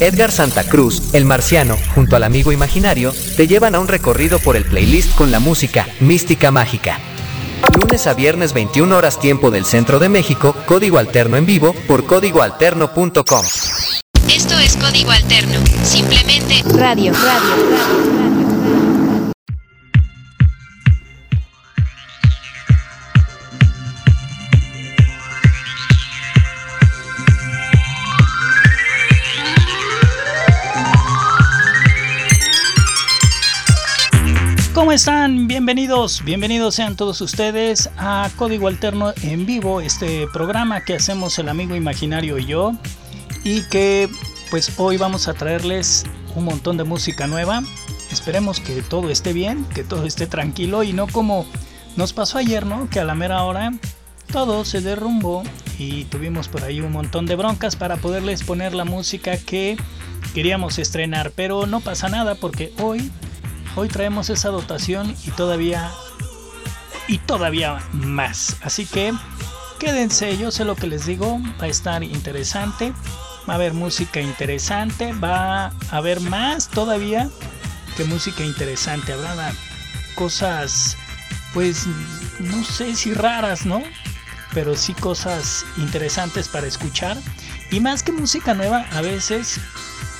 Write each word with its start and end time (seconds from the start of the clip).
Edgar 0.00 0.30
Santa 0.30 0.64
Cruz, 0.64 1.14
el 1.14 1.24
marciano, 1.24 1.76
junto 1.94 2.16
al 2.16 2.24
amigo 2.24 2.52
imaginario, 2.52 3.12
te 3.36 3.46
llevan 3.46 3.74
a 3.74 3.80
un 3.80 3.88
recorrido 3.88 4.38
por 4.38 4.56
el 4.56 4.64
playlist 4.64 5.14
con 5.14 5.30
la 5.30 5.40
música 5.40 5.86
Mística 6.00 6.50
Mágica. 6.50 6.98
Lunes 7.80 8.06
a 8.06 8.14
viernes 8.14 8.52
21 8.52 8.96
horas 8.96 9.18
tiempo 9.18 9.50
del 9.50 9.64
centro 9.64 9.98
de 9.98 10.08
México, 10.08 10.54
código 10.66 10.98
alterno 10.98 11.36
en 11.36 11.46
vivo 11.46 11.74
por 11.86 12.06
códigoalterno.com. 12.06 13.44
Esto 14.28 14.58
es 14.58 14.76
Código 14.76 15.10
Alterno, 15.10 15.60
simplemente 15.82 16.62
radio, 16.76 17.12
radio, 17.12 17.66
radio. 17.70 18.33
¿Cómo 34.84 34.92
están? 34.92 35.48
Bienvenidos, 35.48 36.22
bienvenidos 36.22 36.74
sean 36.74 36.94
todos 36.94 37.22
ustedes 37.22 37.88
a 37.96 38.28
Código 38.36 38.68
Alterno 38.68 39.14
en 39.22 39.46
vivo, 39.46 39.80
este 39.80 40.26
programa 40.30 40.84
que 40.84 40.94
hacemos 40.94 41.38
el 41.38 41.48
amigo 41.48 41.74
imaginario 41.74 42.36
y 42.36 42.44
yo 42.44 42.74
y 43.44 43.62
que 43.70 44.10
pues 44.50 44.78
hoy 44.78 44.98
vamos 44.98 45.26
a 45.26 45.32
traerles 45.32 46.04
un 46.36 46.44
montón 46.44 46.76
de 46.76 46.84
música 46.84 47.26
nueva. 47.26 47.62
Esperemos 48.12 48.60
que 48.60 48.82
todo 48.82 49.08
esté 49.08 49.32
bien, 49.32 49.64
que 49.74 49.84
todo 49.84 50.04
esté 50.04 50.26
tranquilo 50.26 50.82
y 50.82 50.92
no 50.92 51.06
como 51.06 51.46
nos 51.96 52.12
pasó 52.12 52.36
ayer, 52.36 52.66
¿no? 52.66 52.90
Que 52.90 53.00
a 53.00 53.04
la 53.04 53.14
mera 53.14 53.42
hora 53.44 53.72
todo 54.32 54.66
se 54.66 54.82
derrumbó 54.82 55.44
y 55.78 56.04
tuvimos 56.04 56.48
por 56.48 56.62
ahí 56.62 56.82
un 56.82 56.92
montón 56.92 57.24
de 57.24 57.36
broncas 57.36 57.74
para 57.74 57.96
poderles 57.96 58.42
poner 58.42 58.74
la 58.74 58.84
música 58.84 59.38
que 59.38 59.78
queríamos 60.34 60.78
estrenar, 60.78 61.32
pero 61.34 61.64
no 61.64 61.80
pasa 61.80 62.10
nada 62.10 62.34
porque 62.34 62.70
hoy 62.82 63.10
Hoy 63.76 63.88
traemos 63.88 64.30
esa 64.30 64.50
dotación 64.50 65.16
y 65.26 65.30
todavía 65.32 65.90
y 67.08 67.18
todavía 67.18 67.82
más. 67.92 68.56
Así 68.62 68.86
que 68.86 69.12
quédense, 69.78 70.36
yo 70.38 70.50
sé 70.50 70.64
lo 70.64 70.76
que 70.76 70.86
les 70.86 71.06
digo, 71.06 71.40
va 71.60 71.64
a 71.64 71.68
estar 71.68 72.04
interesante, 72.04 72.92
va 73.48 73.54
a 73.54 73.56
haber 73.56 73.74
música 73.74 74.20
interesante, 74.20 75.12
va 75.12 75.66
a 75.66 75.72
haber 75.90 76.20
más 76.20 76.68
todavía 76.68 77.28
que 77.96 78.04
música 78.04 78.44
interesante. 78.44 79.12
Habrá 79.12 79.52
cosas, 80.14 80.96
pues, 81.52 81.86
no 82.38 82.62
sé 82.64 82.94
si 82.94 83.12
raras, 83.12 83.66
¿no? 83.66 83.82
Pero 84.52 84.76
sí 84.76 84.94
cosas 84.94 85.66
interesantes 85.78 86.48
para 86.48 86.68
escuchar. 86.68 87.16
Y 87.72 87.80
más 87.80 88.04
que 88.04 88.12
música 88.12 88.54
nueva, 88.54 88.86
a 88.92 89.00
veces 89.00 89.58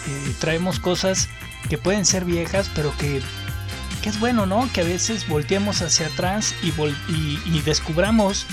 eh, 0.09 0.35
traemos 0.41 0.81
cosas 0.81 1.29
que 1.69 1.79
pueden 1.79 2.05
ser 2.05 2.25
viejas, 2.25 2.69
pero 2.75 2.93
que 2.99 3.23
que 4.05 4.11
es 4.11 4.21
bueno, 4.21 4.45
¿no? 4.45 4.71
Que 4.71 4.83
a 4.83 4.85
veces 4.85 5.27
volteemos 5.27 5.81
hacia 5.81 6.09
atrás 6.09 6.55
y, 6.63 6.69
y, 7.09 7.61
descubramos 7.63 8.45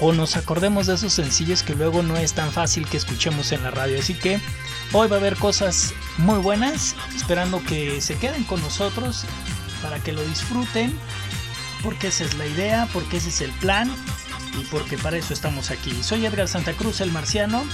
o 0.00 0.14
nos 0.14 0.38
acordemos 0.38 0.86
de 0.86 0.94
esos 0.94 1.12
sencillos 1.12 1.62
que 1.62 1.74
luego 1.74 2.02
no 2.02 2.16
es 2.16 2.32
tan 2.32 2.50
fácil 2.50 2.88
que 2.88 2.96
escuchemos 2.96 3.52
en 3.52 3.62
la 3.62 3.70
radio. 3.70 3.98
Así 3.98 4.14
que 4.14 4.40
hoy 4.94 5.06
va 5.06 5.16
a 5.16 5.18
haber 5.18 5.36
cosas 5.36 5.92
muy 6.16 6.38
buenas, 6.38 6.96
esperando 7.14 7.62
que 7.62 8.00
se 8.00 8.16
queden 8.16 8.44
con 8.44 8.62
nosotros 8.62 9.26
para 9.82 9.98
que 9.98 10.14
lo 10.14 10.22
disfruten, 10.24 10.98
porque 11.82 12.06
esa 12.06 12.24
es 12.24 12.32
la 12.32 12.46
idea, 12.46 12.88
porque 12.94 13.18
ese 13.18 13.28
es 13.28 13.42
el 13.42 13.50
plan 13.50 13.92
y 14.58 14.64
porque 14.64 14.96
para 14.96 15.18
eso 15.18 15.34
estamos 15.34 15.70
aquí. 15.70 15.92
Soy 16.02 16.24
Edgar 16.24 16.48
Santa 16.48 16.72
Cruz, 16.72 17.02
el 17.02 17.12
marciano, 17.12 17.66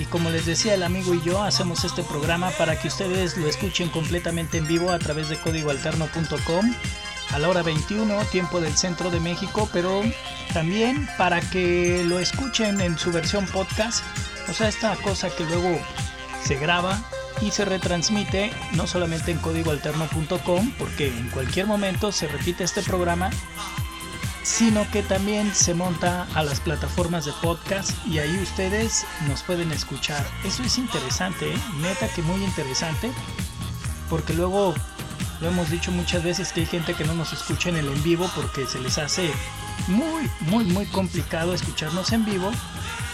y 0.00 0.06
como 0.06 0.30
les 0.30 0.46
decía 0.46 0.74
el 0.74 0.82
amigo 0.82 1.14
y 1.14 1.20
yo, 1.20 1.42
hacemos 1.42 1.84
este 1.84 2.02
programa 2.02 2.50
para 2.52 2.80
que 2.80 2.88
ustedes 2.88 3.36
lo 3.36 3.46
escuchen 3.46 3.90
completamente 3.90 4.56
en 4.56 4.66
vivo 4.66 4.90
a 4.90 4.98
través 4.98 5.28
de 5.28 5.36
códigoalterno.com 5.38 6.74
a 7.32 7.38
la 7.38 7.48
hora 7.48 7.62
21, 7.62 8.24
tiempo 8.24 8.60
del 8.60 8.76
centro 8.76 9.10
de 9.10 9.20
México, 9.20 9.68
pero 9.72 10.02
también 10.54 11.08
para 11.18 11.40
que 11.40 12.02
lo 12.04 12.18
escuchen 12.18 12.80
en 12.80 12.98
su 12.98 13.12
versión 13.12 13.46
podcast, 13.46 14.02
o 14.48 14.54
sea, 14.54 14.68
esta 14.68 14.96
cosa 14.96 15.28
que 15.30 15.44
luego 15.44 15.78
se 16.42 16.56
graba 16.56 16.98
y 17.42 17.50
se 17.50 17.64
retransmite 17.64 18.50
no 18.72 18.86
solamente 18.86 19.30
en 19.30 19.38
códigoalterno.com, 19.38 20.72
porque 20.78 21.08
en 21.08 21.28
cualquier 21.28 21.66
momento 21.66 22.10
se 22.10 22.26
repite 22.26 22.64
este 22.64 22.82
programa 22.82 23.30
sino 24.42 24.88
que 24.90 25.02
también 25.02 25.54
se 25.54 25.74
monta 25.74 26.26
a 26.34 26.42
las 26.42 26.60
plataformas 26.60 27.24
de 27.24 27.32
podcast 27.42 27.90
y 28.06 28.18
ahí 28.18 28.38
ustedes 28.42 29.06
nos 29.28 29.42
pueden 29.42 29.72
escuchar. 29.72 30.26
Eso 30.44 30.62
es 30.62 30.78
interesante, 30.78 31.52
¿eh? 31.52 31.58
neta 31.80 32.08
que 32.08 32.22
muy 32.22 32.42
interesante, 32.42 33.10
porque 34.08 34.32
luego 34.32 34.74
lo 35.40 35.48
hemos 35.48 35.70
dicho 35.70 35.90
muchas 35.90 36.22
veces 36.22 36.52
que 36.52 36.60
hay 36.60 36.66
gente 36.66 36.94
que 36.94 37.04
no 37.04 37.14
nos 37.14 37.32
escucha 37.32 37.70
en 37.70 37.76
el 37.76 37.88
en 37.88 38.02
vivo 38.02 38.30
porque 38.34 38.66
se 38.66 38.78
les 38.80 38.98
hace 38.98 39.30
muy, 39.88 40.30
muy, 40.40 40.64
muy 40.64 40.86
complicado 40.86 41.54
escucharnos 41.54 42.12
en 42.12 42.24
vivo, 42.24 42.50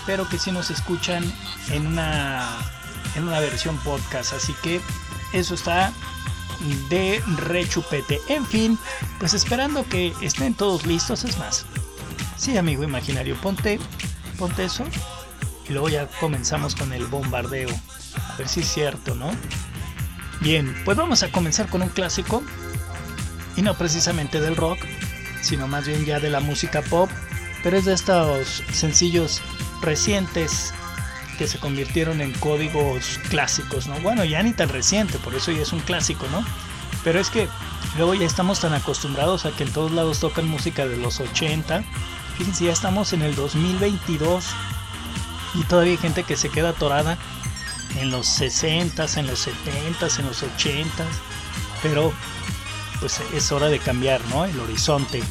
pero 0.06 0.28
que 0.28 0.38
sí 0.38 0.50
nos 0.50 0.70
escuchan 0.70 1.24
en 1.70 1.86
una, 1.86 2.48
en 3.14 3.28
una 3.28 3.40
versión 3.40 3.76
podcast. 3.78 4.32
Así 4.32 4.54
que 4.62 4.80
eso 5.32 5.54
está 5.54 5.92
de 6.88 7.22
rechupete. 7.36 8.20
En 8.28 8.46
fin, 8.46 8.78
pues 9.18 9.34
esperando 9.34 9.86
que 9.88 10.12
estén 10.20 10.54
todos 10.54 10.86
listos, 10.86 11.24
es 11.24 11.38
más. 11.38 11.66
Sí, 12.36 12.56
amigo 12.56 12.84
imaginario, 12.84 13.36
ponte, 13.40 13.78
ponte 14.38 14.64
eso 14.64 14.84
y 15.68 15.72
luego 15.72 15.88
ya 15.88 16.06
comenzamos 16.20 16.74
con 16.74 16.92
el 16.92 17.06
bombardeo. 17.06 17.70
A 18.16 18.36
ver 18.36 18.48
si 18.48 18.60
es 18.60 18.68
cierto, 18.72 19.14
¿no? 19.14 19.30
Bien, 20.40 20.74
pues 20.84 20.96
vamos 20.96 21.22
a 21.22 21.32
comenzar 21.32 21.68
con 21.68 21.82
un 21.82 21.88
clásico 21.88 22.42
y 23.56 23.62
no 23.62 23.74
precisamente 23.74 24.40
del 24.40 24.56
rock, 24.56 24.78
sino 25.42 25.66
más 25.66 25.86
bien 25.86 26.04
ya 26.04 26.20
de 26.20 26.30
la 26.30 26.40
música 26.40 26.82
pop, 26.82 27.10
pero 27.62 27.78
es 27.78 27.84
de 27.86 27.94
estos 27.94 28.62
sencillos 28.72 29.40
recientes 29.80 30.74
que 31.36 31.46
se 31.46 31.58
convirtieron 31.58 32.20
en 32.20 32.32
códigos 32.32 33.20
clásicos, 33.28 33.86
¿no? 33.86 33.98
Bueno, 34.00 34.24
ya 34.24 34.42
ni 34.42 34.52
tan 34.52 34.68
reciente, 34.68 35.18
por 35.18 35.34
eso 35.34 35.52
ya 35.52 35.62
es 35.62 35.72
un 35.72 35.80
clásico, 35.80 36.26
¿no? 36.30 36.44
Pero 37.04 37.20
es 37.20 37.30
que 37.30 37.48
luego 37.96 38.14
ya 38.14 38.26
estamos 38.26 38.60
tan 38.60 38.74
acostumbrados 38.74 39.46
a 39.46 39.52
que 39.52 39.64
en 39.64 39.72
todos 39.72 39.92
lados 39.92 40.20
tocan 40.20 40.48
música 40.48 40.86
de 40.86 40.96
los 40.96 41.20
80. 41.20 41.84
Fíjense, 42.36 42.64
ya 42.64 42.72
estamos 42.72 43.12
en 43.12 43.22
el 43.22 43.34
2022 43.34 44.44
y 45.54 45.62
todavía 45.64 45.92
hay 45.92 45.98
gente 45.98 46.24
que 46.24 46.36
se 46.36 46.48
queda 46.48 46.70
atorada 46.70 47.16
en 47.98 48.10
los 48.10 48.26
60, 48.26 49.06
en 49.16 49.26
los 49.26 49.38
70, 49.38 50.08
en 50.18 50.26
los 50.26 50.42
80. 50.42 51.04
Pero 51.82 52.12
pues 53.00 53.20
es 53.34 53.52
hora 53.52 53.68
de 53.68 53.78
cambiar, 53.78 54.20
¿no? 54.26 54.44
El 54.44 54.58
horizonte. 54.58 55.22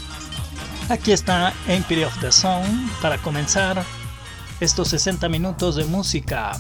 Aquí 0.90 1.12
está 1.12 1.54
Empire 1.68 2.06
of 2.06 2.18
the 2.20 2.32
Sound 2.32 2.92
para 3.02 3.18
comenzar 3.18 3.84
estos 4.60 4.90
60 4.90 5.28
minutos 5.30 5.76
de 5.76 5.86
música. 5.86 6.52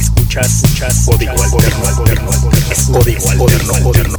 Escuchas, 0.00 0.62
escuchas, 0.64 1.04
código 1.04 1.42
alterno, 1.42 2.30
código 2.92 3.30
alterno, 3.30 4.16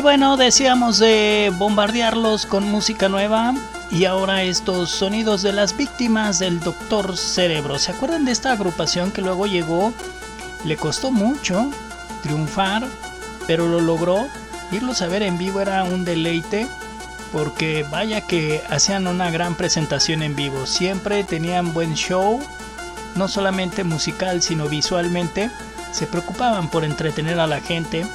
Y 0.00 0.02
bueno, 0.02 0.38
decíamos 0.38 0.98
de 0.98 1.52
bombardearlos 1.58 2.46
con 2.46 2.64
música 2.64 3.10
nueva 3.10 3.52
y 3.90 4.06
ahora 4.06 4.42
estos 4.44 4.88
sonidos 4.88 5.42
de 5.42 5.52
las 5.52 5.76
víctimas 5.76 6.38
del 6.38 6.58
Doctor 6.60 7.18
Cerebro. 7.18 7.78
¿Se 7.78 7.92
acuerdan 7.92 8.24
de 8.24 8.32
esta 8.32 8.52
agrupación 8.52 9.10
que 9.10 9.20
luego 9.20 9.44
llegó? 9.44 9.92
Le 10.64 10.78
costó 10.78 11.10
mucho 11.10 11.70
triunfar, 12.22 12.86
pero 13.46 13.68
lo 13.68 13.82
logró. 13.82 14.26
Irlos 14.72 15.02
a 15.02 15.06
ver 15.06 15.22
en 15.22 15.36
vivo 15.36 15.60
era 15.60 15.84
un 15.84 16.06
deleite 16.06 16.66
porque 17.30 17.84
vaya 17.90 18.22
que 18.22 18.62
hacían 18.70 19.06
una 19.06 19.30
gran 19.30 19.54
presentación 19.54 20.22
en 20.22 20.34
vivo. 20.34 20.64
Siempre 20.64 21.24
tenían 21.24 21.74
buen 21.74 21.92
show, 21.92 22.40
no 23.16 23.28
solamente 23.28 23.84
musical, 23.84 24.40
sino 24.40 24.66
visualmente. 24.66 25.50
Se 25.92 26.06
preocupaban 26.06 26.70
por 26.70 26.84
entretener 26.84 27.38
a 27.38 27.46
la 27.46 27.60
gente 27.60 28.06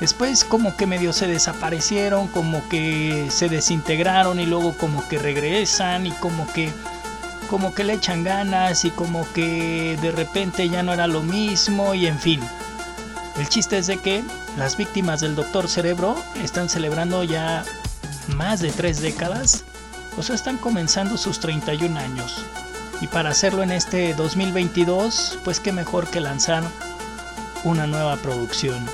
Después 0.00 0.44
como 0.44 0.76
que 0.76 0.86
medio 0.86 1.12
se 1.12 1.26
desaparecieron, 1.26 2.26
como 2.28 2.68
que 2.68 3.28
se 3.30 3.48
desintegraron 3.48 4.40
y 4.40 4.46
luego 4.46 4.76
como 4.76 5.06
que 5.08 5.18
regresan 5.18 6.06
y 6.06 6.12
como 6.12 6.50
que 6.52 6.72
como 7.48 7.74
que 7.74 7.84
le 7.84 7.92
echan 7.92 8.24
ganas 8.24 8.84
y 8.84 8.90
como 8.90 9.30
que 9.32 9.98
de 10.00 10.10
repente 10.10 10.68
ya 10.68 10.82
no 10.82 10.92
era 10.92 11.06
lo 11.06 11.22
mismo 11.22 11.94
y 11.94 12.06
en 12.06 12.18
fin. 12.18 12.40
El 13.36 13.48
chiste 13.48 13.78
es 13.78 13.86
de 13.86 13.98
que 13.98 14.24
las 14.56 14.76
víctimas 14.76 15.20
del 15.20 15.34
Doctor 15.34 15.68
Cerebro 15.68 16.16
están 16.42 16.68
celebrando 16.68 17.22
ya 17.22 17.64
más 18.28 18.60
de 18.60 18.70
tres 18.70 19.00
décadas, 19.00 19.64
o 20.16 20.22
sea, 20.22 20.34
están 20.34 20.56
comenzando 20.56 21.16
sus 21.16 21.40
31 21.40 21.98
años. 21.98 22.44
Y 23.00 23.08
para 23.08 23.30
hacerlo 23.30 23.62
en 23.62 23.72
este 23.72 24.14
2022, 24.14 25.38
pues 25.44 25.60
qué 25.60 25.72
mejor 25.72 26.08
que 26.08 26.20
lanzar 26.20 26.62
una 27.64 27.86
nueva 27.86 28.16
producción. 28.16 28.86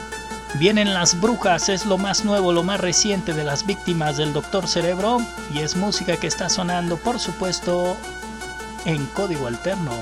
Vienen 0.54 0.92
las 0.92 1.20
brujas, 1.20 1.68
es 1.68 1.86
lo 1.86 1.96
más 1.96 2.24
nuevo, 2.24 2.52
lo 2.52 2.62
más 2.62 2.80
reciente 2.80 3.32
de 3.32 3.44
las 3.44 3.64
víctimas 3.64 4.16
del 4.16 4.32
Doctor 4.32 4.66
Cerebro 4.66 5.18
y 5.54 5.60
es 5.60 5.76
música 5.76 6.16
que 6.16 6.26
está 6.26 6.48
sonando, 6.50 6.96
por 6.96 7.18
supuesto, 7.18 7.96
en 8.84 9.06
código 9.06 9.46
alterno. 9.46 9.92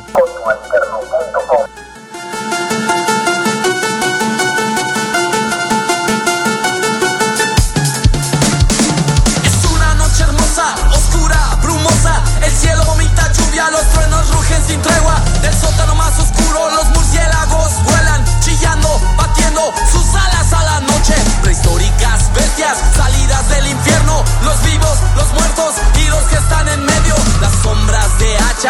Oscura, 10.90 11.56
brumosa, 11.62 12.22
el 12.44 12.50
cielo 12.50 12.84
vomita 12.84 13.32
lluvia, 13.32 13.70
los 13.70 13.86
truenos 13.90 14.34
rugen 14.34 14.64
sin 14.66 14.82
tregua, 14.82 15.22
del 15.40 15.54
sótano 15.54 15.94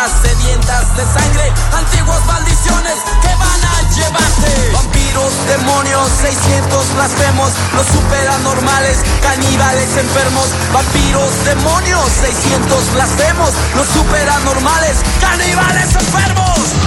sedientas 0.07 0.97
de 0.97 1.03
sangre, 1.03 1.53
antiguas 1.73 2.25
maldiciones 2.27 2.95
que 3.21 3.35
van 3.35 3.65
a 3.65 3.83
llevarte. 3.91 4.71
Vampiros, 4.73 5.33
demonios, 5.49 6.09
600 6.23 6.95
blasfemos, 6.95 7.53
los 7.75 7.87
superanormales, 7.87 8.99
caníbales 9.21 9.97
enfermos. 9.97 10.47
Vampiros, 10.73 11.45
demonios, 11.45 12.07
600 12.13 12.93
blasfemos, 12.95 13.51
los 13.75 13.89
superanormales, 13.89 14.99
caníbales 15.21 15.95
enfermos. 15.97 16.78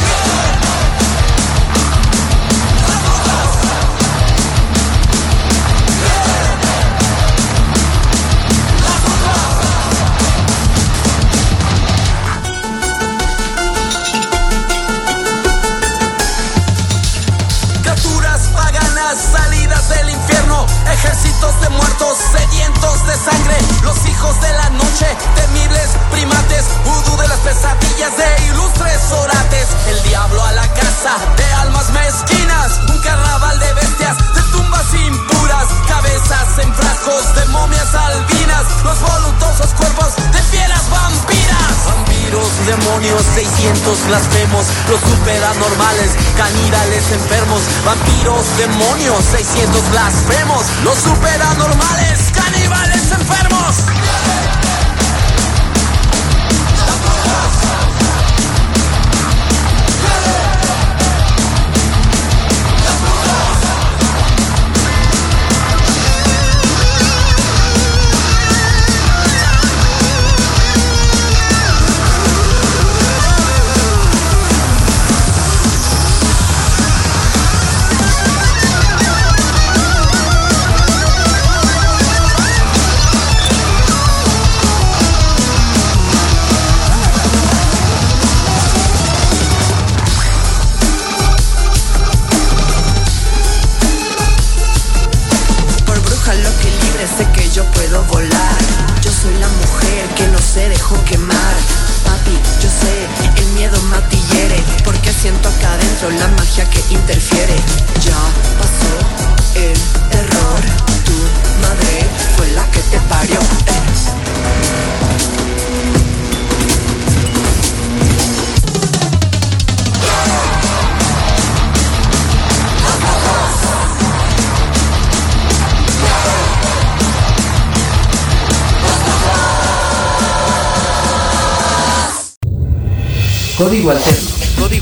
Sangre, 23.24 23.58
los 23.84 23.98
hijos 24.08 24.42
de 24.42 24.52
la 24.54 24.70
noche, 24.72 25.06
temibles 25.36 25.90
primates, 26.10 26.66
vudú 26.86 27.18
de 27.18 27.28
las 27.28 27.40
pesadillas 27.40 28.18
de 28.18 28.46
ilustres 28.48 29.12
orates, 29.12 29.68
el 29.90 30.04
diablo 30.04 30.44
a 30.44 30.52
la 30.54 30.68
casa 30.74 31.18
de 31.38 31.46
almas 31.62 31.90
mezquinas, 31.92 32.80
un 32.90 33.00
carnaval 33.02 33.60
de 33.60 33.74
bestias, 33.74 34.18
de 34.18 34.42
tumbas 34.52 34.94
impuras, 34.94 35.68
cabezas 35.88 36.50
en 36.64 36.74
frascos 36.74 37.36
de 37.36 37.46
momias 37.48 37.94
albinas, 37.94 38.66
los 38.84 39.00
voluptuosos 39.00 39.70
cuerpos 39.76 40.16
de 40.32 40.42
fieras 40.50 40.90
vampiras, 40.90 41.76
vampiros, 41.86 42.50
demonios, 42.66 43.22
600 43.36 44.08
blasfemos, 44.08 44.66
los 44.90 45.00
superanormales, 45.00 46.12
caníbales 46.38 47.12
enfermos, 47.12 47.62
vampiros, 47.86 48.46
demonios, 48.58 49.24
600 49.26 49.92
blasfemos, 49.92 50.66
los 50.84 50.98
superanormales, 50.98 52.18
caníbales 52.18 52.21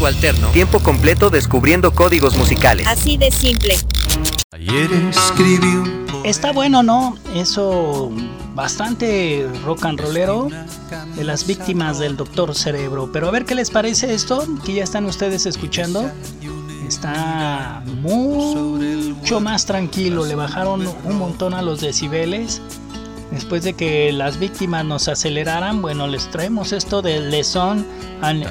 alterno. 0.09 0.49
Tiempo 0.49 0.79
completo 0.79 1.29
descubriendo 1.29 1.91
códigos 1.91 2.37
musicales. 2.37 2.87
Así 2.87 3.17
de 3.17 3.31
simple. 3.31 3.75
Ayer 4.51 4.91
escribí 5.09 5.67
un 5.67 5.99
Está 6.25 6.51
bueno, 6.51 6.83
¿no? 6.83 7.17
Eso 7.33 8.11
bastante 8.53 9.47
rock 9.63 9.85
and 9.85 10.01
rollero 10.01 10.49
de 11.15 11.23
las 11.23 11.47
víctimas 11.47 11.97
del 11.97 12.17
Doctor 12.17 12.53
Cerebro. 12.55 13.09
Pero 13.13 13.29
a 13.29 13.31
ver 13.31 13.45
qué 13.45 13.55
les 13.55 13.71
parece 13.71 14.13
esto 14.13 14.45
que 14.65 14.73
ya 14.73 14.83
están 14.83 15.05
ustedes 15.05 15.45
escuchando. 15.45 16.11
Está 16.87 17.83
mucho 17.85 19.39
más 19.39 19.65
tranquilo, 19.65 20.25
le 20.25 20.35
bajaron 20.35 20.85
un 21.05 21.17
montón 21.17 21.53
a 21.53 21.61
los 21.61 21.79
decibeles. 21.79 22.61
Después 23.31 23.63
de 23.63 23.73
que 23.73 24.11
las 24.11 24.39
víctimas 24.39 24.83
nos 24.85 25.07
aceleraran, 25.07 25.81
bueno, 25.81 26.07
les 26.07 26.29
traemos 26.31 26.73
esto 26.73 27.01
de 27.01 27.19
Leson 27.21 27.85
and 28.21 28.45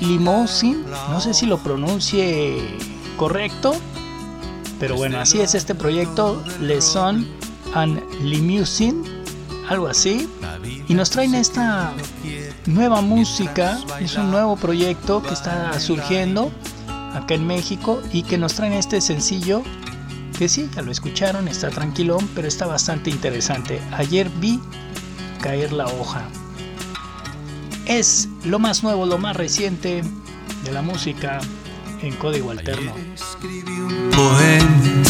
Limousin, 0.00 0.84
no 1.10 1.20
sé 1.20 1.34
si 1.34 1.46
lo 1.46 1.58
pronuncie 1.58 2.58
correcto, 3.16 3.74
pero 4.78 4.96
bueno, 4.96 5.18
así 5.18 5.40
es 5.40 5.54
este 5.54 5.74
proyecto, 5.74 6.42
Lesson 6.60 7.26
and 7.74 8.00
Limousin, 8.22 9.02
algo 9.68 9.86
así, 9.86 10.28
y 10.88 10.94
nos 10.94 11.10
traen 11.10 11.34
esta 11.34 11.92
nueva 12.66 13.00
música, 13.00 13.78
es 14.00 14.16
un 14.16 14.30
nuevo 14.30 14.56
proyecto 14.56 15.22
que 15.22 15.34
está 15.34 15.78
surgiendo 15.80 16.50
acá 17.14 17.34
en 17.34 17.46
México 17.46 18.00
y 18.12 18.22
que 18.22 18.38
nos 18.38 18.54
traen 18.54 18.74
este 18.74 19.00
sencillo 19.00 19.62
que 20.38 20.48
sí, 20.48 20.68
ya 20.74 20.82
lo 20.82 20.92
escucharon, 20.92 21.48
está 21.48 21.70
tranquilón, 21.70 22.28
pero 22.34 22.46
está 22.46 22.66
bastante 22.66 23.08
interesante. 23.08 23.80
Ayer 23.92 24.28
vi 24.38 24.60
caer 25.40 25.72
la 25.72 25.86
hoja 25.86 26.28
es 27.86 28.28
lo 28.44 28.58
más 28.58 28.82
nuevo, 28.82 29.06
lo 29.06 29.18
más 29.18 29.36
reciente 29.36 30.02
de 30.64 30.72
la 30.72 30.82
música 30.82 31.40
en 32.02 32.14
código 32.16 32.50
alterno. 32.50 32.92
Escribí 33.14 33.78
un 33.80 34.10
poema, 34.10 35.02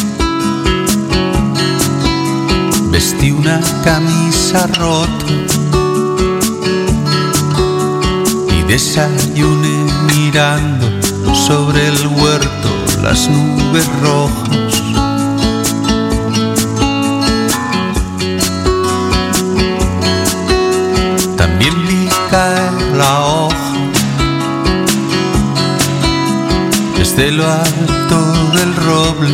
vestí 2.91 3.31
una 3.31 3.61
camisa 3.83 4.67
rota 4.69 5.27
y 8.59 8.63
desayuné 8.69 9.93
mirando 10.15 10.87
sobre 11.35 11.89
el 11.89 12.07
huerto 12.09 12.69
las 13.03 13.29
nubes 13.29 13.89
rojas. 14.01 14.66
desde 27.17 27.33
lo 27.33 27.51
alto 27.51 28.51
del 28.53 28.77
roble. 28.77 29.31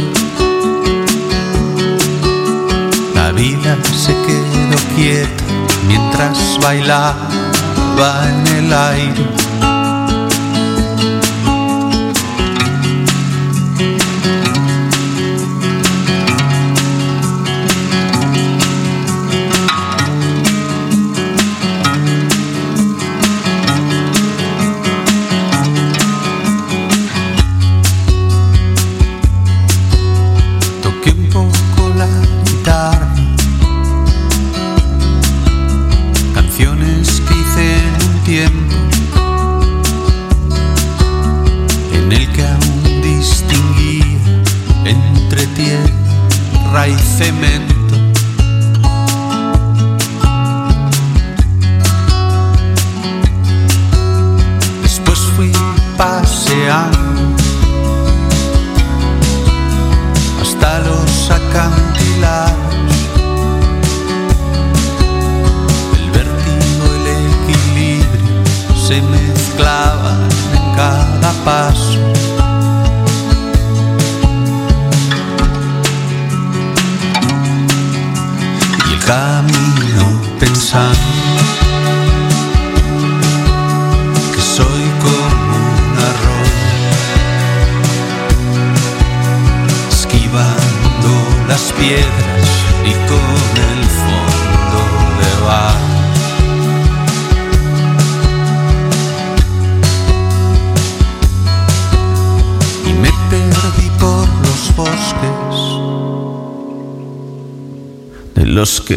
La 3.15 3.33
vida 3.33 3.77
se 3.93 4.13
quedó 4.13 4.77
quieta 4.95 5.45
mientras 5.89 6.59
bailaba 6.63 8.29
en 8.29 8.57
el 8.57 8.73
aire. 8.73 9.27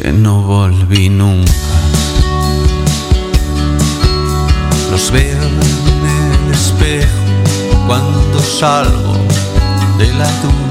que 0.01 0.11
no 0.11 0.41
volví 0.41 1.09
nunca. 1.09 1.51
Los 4.91 5.11
veo 5.11 5.41
en 5.41 6.47
el 6.47 6.53
espejo 6.53 7.07
cuando 7.87 8.39
salgo 8.39 9.13
de 9.97 10.13
la 10.13 10.27
tumba. 10.41 10.64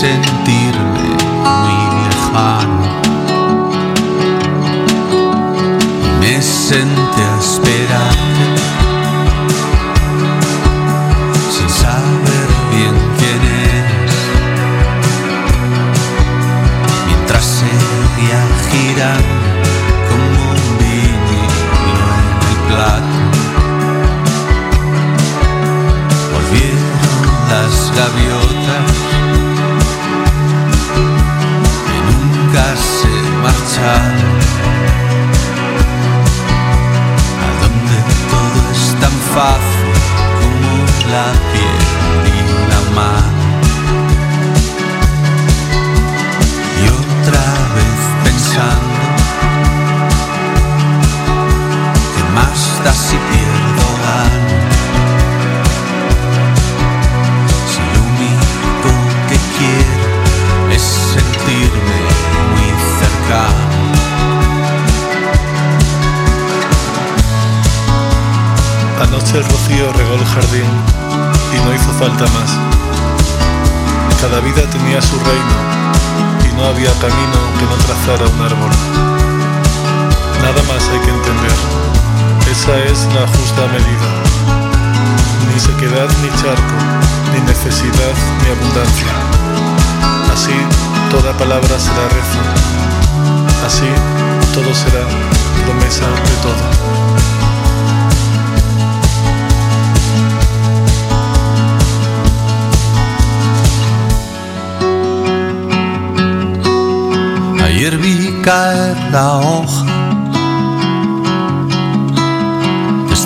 sentirme 0.00 1.08
muy 1.60 1.78
lejano. 2.08 2.86
Me 6.20 6.40
sentí 6.40 7.09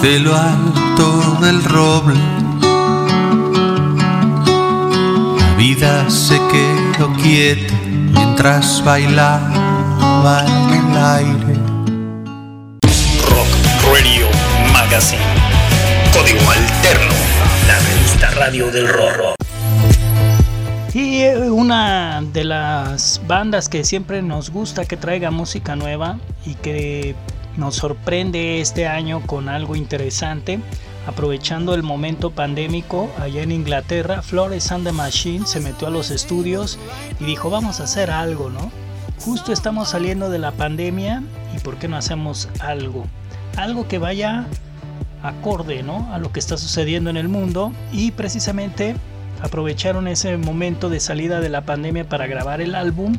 desde 0.04 0.18
lo 0.18 0.36
alto 0.36 1.38
del 1.40 1.64
roble. 1.64 2.20
La 5.38 5.54
vida 5.56 6.10
se 6.10 6.38
quedó 6.52 7.10
quieta 7.14 7.72
mientras 8.12 8.84
bailaba 8.84 10.44
en 10.46 10.90
el 10.90 10.96
aire. 10.98 11.54
Rock 13.30 13.48
Radio 13.94 14.26
Magazine. 14.74 15.22
Código 16.12 16.50
Alterno. 16.50 17.14
La 17.66 17.78
revista 17.78 18.30
radio 18.32 18.70
del 18.70 18.88
rock. 18.88 19.36
Y 20.92 21.22
eh, 21.22 21.50
una 21.50 22.20
de 22.20 22.44
las 22.44 23.22
bandas 23.26 23.70
que 23.70 23.84
siempre 23.84 24.20
nos 24.20 24.50
gusta 24.50 24.84
que 24.84 24.98
traiga 24.98 25.30
música 25.30 25.74
nueva 25.76 26.18
y 26.44 26.54
que 26.56 27.16
nos 27.56 27.76
sorprende 27.76 28.60
este 28.60 28.86
año 28.86 29.20
con 29.26 29.48
algo 29.48 29.76
interesante, 29.76 30.60
aprovechando 31.06 31.74
el 31.74 31.82
momento 31.82 32.30
pandémico 32.30 33.10
allá 33.18 33.42
en 33.42 33.52
Inglaterra, 33.52 34.22
Flores 34.22 34.72
and 34.72 34.86
the 34.86 34.92
Machine 34.92 35.46
se 35.46 35.60
metió 35.60 35.88
a 35.88 35.90
los 35.90 36.10
estudios 36.10 36.78
y 37.20 37.24
dijo 37.24 37.50
vamos 37.50 37.80
a 37.80 37.84
hacer 37.84 38.10
algo, 38.10 38.50
¿no? 38.50 38.70
Justo 39.20 39.52
estamos 39.52 39.90
saliendo 39.90 40.28
de 40.30 40.38
la 40.38 40.52
pandemia 40.52 41.22
y 41.54 41.60
¿por 41.60 41.76
qué 41.76 41.88
no 41.88 41.96
hacemos 41.96 42.48
algo? 42.60 43.06
Algo 43.56 43.86
que 43.86 43.98
vaya 43.98 44.46
acorde, 45.22 45.82
¿no? 45.82 46.12
A 46.12 46.18
lo 46.18 46.32
que 46.32 46.40
está 46.40 46.56
sucediendo 46.56 47.10
en 47.10 47.16
el 47.16 47.28
mundo 47.28 47.72
y 47.92 48.10
precisamente 48.10 48.96
aprovecharon 49.42 50.08
ese 50.08 50.36
momento 50.36 50.90
de 50.90 51.00
salida 51.00 51.40
de 51.40 51.48
la 51.48 51.62
pandemia 51.62 52.08
para 52.08 52.26
grabar 52.26 52.60
el 52.60 52.74
álbum 52.74 53.16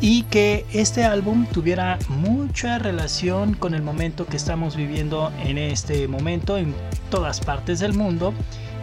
y 0.00 0.22
que 0.24 0.64
este 0.72 1.04
álbum 1.04 1.46
tuviera 1.46 1.98
mucha 2.08 2.78
relación 2.78 3.54
con 3.54 3.74
el 3.74 3.82
momento 3.82 4.26
que 4.26 4.36
estamos 4.36 4.76
viviendo 4.76 5.32
en 5.44 5.58
este 5.58 6.06
momento 6.06 6.56
en 6.56 6.74
todas 7.10 7.40
partes 7.40 7.80
del 7.80 7.94
mundo, 7.94 8.32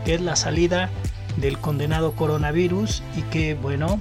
que 0.04 0.16
es 0.16 0.22
la 0.22 0.36
salida 0.36 0.90
del 1.38 1.58
condenado 1.60 2.14
coronavirus 2.14 3.02
y 3.18 3.22
que 3.24 3.56
bueno, 3.56 4.00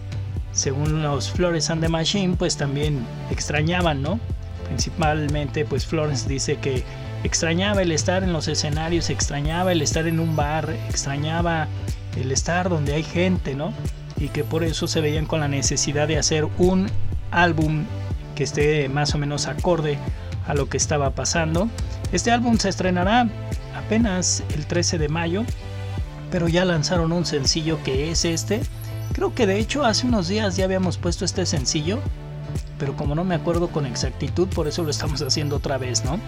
según 0.53 1.03
los 1.03 1.31
Flores 1.31 1.71
and 1.71 1.83
the 1.83 1.89
Machine, 1.89 2.37
pues 2.37 2.57
también 2.57 3.05
extrañaban, 3.31 4.03
¿no? 4.03 4.19
Principalmente 4.67 5.65
pues 5.65 5.87
Florence 5.87 6.29
dice 6.29 6.57
que 6.57 6.85
extrañaba 7.23 7.83
el 7.83 7.93
estar 7.93 8.23
en 8.23 8.33
los 8.33 8.49
escenarios, 8.49 9.11
extrañaba 9.11 9.73
el 9.73 9.83
estar 9.83 10.07
en 10.07 10.21
un 10.21 10.37
bar, 10.37 10.71
extrañaba 10.89 11.69
el 12.17 12.33
estar 12.33 12.69
donde 12.69 12.95
hay 12.95 13.03
gente, 13.03 13.55
¿no? 13.55 13.73
Y 14.17 14.29
que 14.29 14.45
por 14.45 14.63
eso 14.63 14.87
se 14.87 15.01
veían 15.01 15.27
con 15.27 15.41
la 15.41 15.49
necesidad 15.49 16.07
de 16.07 16.19
hacer 16.19 16.47
un 16.59 16.89
álbum 17.35 17.85
que 18.35 18.45
esté 18.45 18.89
más 18.89 19.15
o 19.15 19.19
menos 19.19 19.47
acorde 19.47 19.99
a 20.47 20.55
lo 20.55 20.69
que 20.69 20.77
estaba 20.77 21.11
pasando. 21.11 21.69
Este 22.13 22.31
álbum 22.31 22.59
se 22.59 22.69
estrenará 22.69 23.29
apenas 23.77 24.43
el 24.55 24.67
13 24.67 24.99
de 24.99 25.09
mayo, 25.09 25.45
pero 26.31 26.49
ya 26.49 26.65
lanzaron 26.65 27.13
un 27.13 27.27
sencillo 27.27 27.79
que 27.85 28.11
es 28.11 28.25
este. 28.25 28.61
Creo 29.13 29.35
que 29.35 29.47
de 29.47 29.59
hecho 29.59 29.85
hace 29.85 30.07
unos 30.07 30.29
días 30.29 30.57
ya 30.57 30.65
habíamos 30.65 30.99
puesto 30.99 31.25
este 31.25 31.47
sencillo, 31.47 32.01
pero 32.79 32.97
como 32.97 33.15
no 33.15 33.25
me 33.25 33.35
acuerdo 33.35 33.69
con 33.69 33.87
exactitud, 33.87 34.49
por 34.49 34.67
eso 34.67 34.83
lo 34.83 34.91
estamos 34.91 35.23
haciendo 35.23 35.57
otra 35.57 35.79
vez, 35.79 36.05
¿no? 36.05 36.19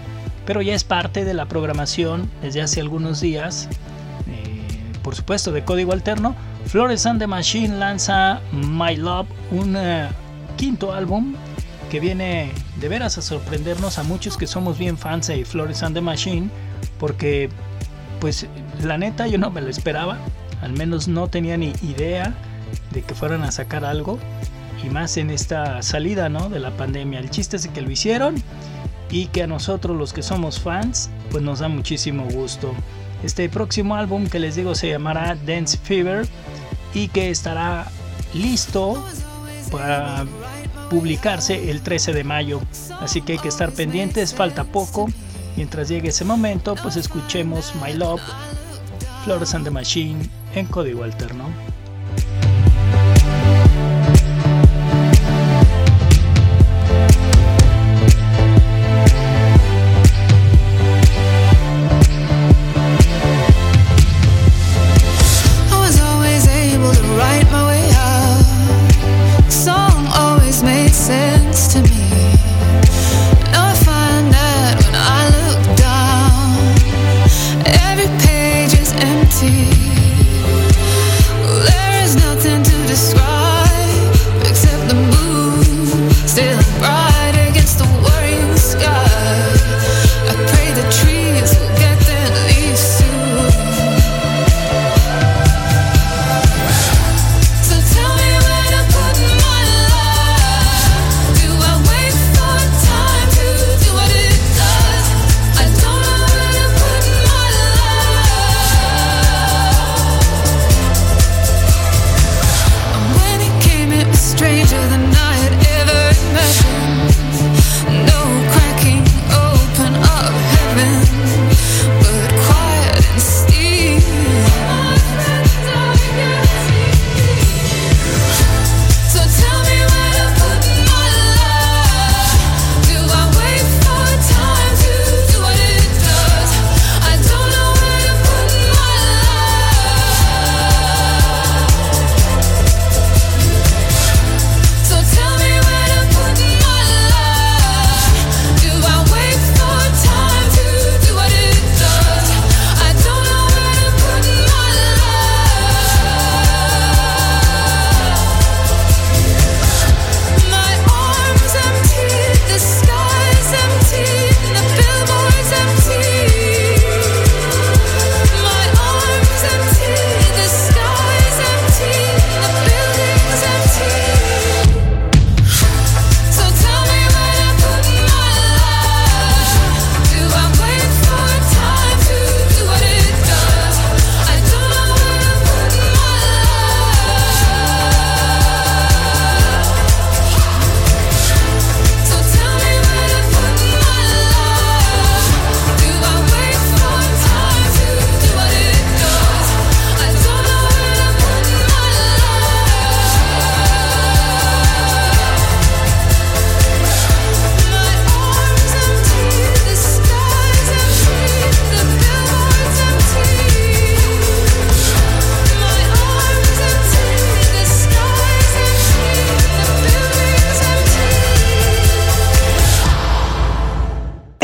Pero 0.45 0.61
ya 0.61 0.73
es 0.73 0.83
parte 0.83 1.25
de 1.25 1.33
la 1.33 1.45
programación 1.45 2.29
desde 2.41 2.61
hace 2.61 2.79
algunos 2.79 3.19
días 3.19 3.67
por 5.07 5.15
supuesto 5.15 5.53
de 5.53 5.63
código 5.63 5.93
alterno, 5.93 6.35
Flores 6.65 7.05
and 7.05 7.17
the 7.17 7.27
Machine 7.27 7.77
lanza 7.79 8.41
My 8.51 8.93
Love, 8.97 9.29
un 9.51 9.73
uh, 9.73 10.09
quinto 10.57 10.91
álbum 10.91 11.35
que 11.89 11.99
viene 11.99 12.51
de 12.79 12.89
veras 12.89 13.17
a 13.17 13.21
sorprendernos 13.21 13.97
a 13.97 14.03
muchos 14.03 14.37
que 14.37 14.47
somos 14.47 14.77
bien 14.77 14.97
fans 14.97 15.27
de 15.27 15.45
Flores 15.45 15.83
and 15.83 15.95
the 15.95 16.01
Machine, 16.01 16.49
porque 16.99 17.49
pues 18.19 18.47
la 18.83 18.97
neta 18.97 19.27
yo 19.27 19.37
no 19.37 19.51
me 19.51 19.61
lo 19.61 19.69
esperaba, 19.69 20.17
al 20.61 20.73
menos 20.73 21.07
no 21.07 21.29
tenía 21.29 21.55
ni 21.55 21.73
idea 21.81 22.33
de 22.91 23.01
que 23.03 23.15
fueran 23.15 23.43
a 23.43 23.51
sacar 23.51 23.85
algo, 23.85 24.19
y 24.83 24.89
más 24.89 25.17
en 25.17 25.29
esta 25.29 25.81
salida 25.81 26.29
¿no? 26.29 26.49
de 26.49 26.59
la 26.59 26.71
pandemia. 26.71 27.19
El 27.19 27.29
chiste 27.29 27.57
es 27.57 27.67
que 27.67 27.81
lo 27.81 27.89
hicieron 27.89 28.35
y 29.09 29.27
que 29.27 29.43
a 29.43 29.47
nosotros 29.47 29.97
los 29.97 30.13
que 30.13 30.21
somos 30.21 30.59
fans 30.59 31.09
pues 31.31 31.43
nos 31.43 31.59
da 31.59 31.67
muchísimo 31.67 32.25
gusto. 32.25 32.73
Este 33.23 33.49
próximo 33.49 33.95
álbum 33.95 34.27
que 34.27 34.39
les 34.39 34.55
digo 34.55 34.75
se 34.75 34.89
llamará 34.89 35.35
Dance 35.35 35.77
Fever 35.77 36.27
y 36.93 37.07
que 37.07 37.29
estará 37.29 37.87
listo 38.33 39.03
para 39.71 40.25
publicarse 40.89 41.69
el 41.69 41.81
13 41.81 42.13
de 42.13 42.23
mayo. 42.23 42.61
Así 42.99 43.21
que 43.21 43.33
hay 43.33 43.39
que 43.39 43.49
estar 43.49 43.71
pendientes, 43.71 44.33
falta 44.33 44.63
poco. 44.63 45.07
Mientras 45.55 45.89
llegue 45.89 46.09
ese 46.09 46.25
momento, 46.25 46.75
pues 46.75 46.95
escuchemos 46.95 47.73
My 47.83 47.93
Love, 47.93 48.21
Flores 49.23 49.53
and 49.55 49.65
the 49.65 49.71
Machine 49.71 50.29
en 50.55 50.65
código 50.67 51.03
alterno. 51.03 51.45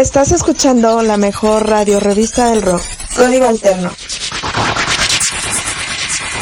Estás 0.03 0.33
escuchando 0.33 1.01
la 1.01 1.15
mejor 1.15 1.69
radio 1.69 2.01
revista 2.01 2.49
del 2.49 2.61
rock. 2.61 2.81
Código 3.15 3.47
Alterno. 3.47 3.89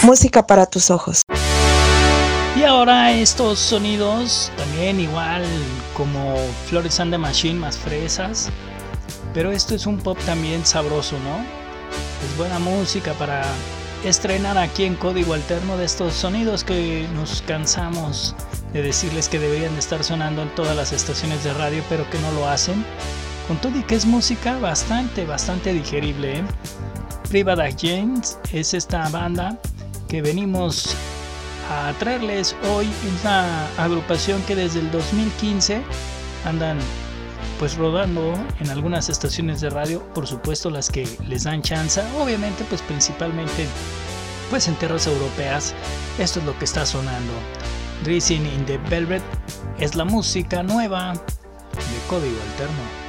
Música 0.02 0.48
para 0.48 0.66
tus 0.66 0.90
ojos. 0.90 1.22
Y 2.58 2.64
ahora 2.64 3.12
estos 3.12 3.60
sonidos, 3.60 4.52
también 4.58 5.00
igual 5.00 5.46
como 5.96 6.38
Flores 6.66 7.00
and 7.00 7.12
the 7.12 7.20
Machine 7.20 7.60
más 7.60 7.78
fresas. 7.78 8.50
Pero 9.32 9.52
esto 9.52 9.76
es 9.76 9.86
un 9.86 10.00
pop 10.00 10.18
también 10.26 10.66
sabroso, 10.66 11.20
¿no? 11.20 11.38
Es 12.26 12.36
buena 12.38 12.58
música 12.58 13.14
para 13.14 13.44
estrenar 14.04 14.58
aquí 14.58 14.86
en 14.86 14.96
Código 14.96 15.36
Alterno 15.36 15.78
de 15.78 15.86
estos 15.86 16.16
sonidos 16.16 16.64
que 16.64 17.08
nos 17.14 17.44
cansamos 17.44 18.36
de 18.74 18.82
decirles 18.82 19.30
que 19.30 19.38
deberían 19.38 19.74
de 19.74 19.82
estar 19.82 20.04
sonando 20.04 20.42
en 20.42 20.50
todas 20.56 20.76
las 20.76 20.94
estaciones 20.94 21.44
de 21.44 21.54
radio, 21.54 21.84
pero 21.90 22.10
que 22.10 22.18
no 22.18 22.32
lo 22.32 22.50
hacen. 22.50 22.84
Con 23.52 23.60
todo 23.60 23.78
y 23.78 23.84
que 23.84 23.96
es 23.96 24.06
música 24.06 24.58
bastante, 24.60 25.26
bastante 25.26 25.74
digerible. 25.74 26.38
¿eh? 26.38 26.44
Private 27.30 27.76
James 27.78 28.40
es 28.54 28.74
esta 28.74 29.10
banda 29.10 29.60
que 30.08 30.22
venimos 30.22 30.96
a 31.70 31.92
traerles 32.00 32.56
hoy. 32.70 32.90
una 33.20 33.68
agrupación 33.76 34.42
que 34.44 34.56
desde 34.56 34.80
el 34.80 34.90
2015 34.92 35.82
andan 36.46 36.78
pues 37.60 37.76
rodando 37.76 38.34
en 38.62 38.70
algunas 38.70 39.10
estaciones 39.10 39.60
de 39.60 39.70
radio, 39.70 40.02
por 40.14 40.28
supuesto 40.28 40.70
las 40.70 40.90
que 40.90 41.06
les 41.28 41.44
dan 41.44 41.62
chance, 41.62 42.02
obviamente 42.22 42.64
pues 42.70 42.82
principalmente 42.84 43.68
pues 44.50 44.70
en 44.70 44.76
tierras 44.76 45.08
europeas. 45.08 45.74
Esto 46.20 46.40
es 46.40 46.46
lo 46.46 46.58
que 46.58 46.64
está 46.64 46.86
sonando. 46.86 47.34
Racing 48.06 48.46
in 48.46 48.66
the 48.66 48.78
Velvet 48.90 49.24
es 49.78 49.96
la 49.96 50.06
música 50.06 50.64
nueva 50.64 51.16
de 51.16 52.08
Código 52.08 52.38
Alterno. 52.52 53.01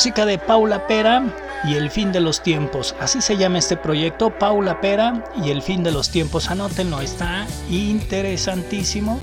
Música 0.00 0.24
de 0.24 0.38
Paula 0.38 0.86
Pera 0.86 1.22
y 1.62 1.74
El 1.74 1.90
fin 1.90 2.10
de 2.10 2.20
los 2.20 2.42
tiempos. 2.42 2.94
Así 3.00 3.20
se 3.20 3.36
llama 3.36 3.58
este 3.58 3.76
proyecto, 3.76 4.30
Paula 4.30 4.80
Pera 4.80 5.26
y 5.44 5.50
El 5.50 5.60
fin 5.60 5.82
de 5.82 5.90
los 5.90 6.08
tiempos. 6.08 6.50
Anótenlo, 6.50 7.02
está 7.02 7.46
interesantísimo. 7.68 9.20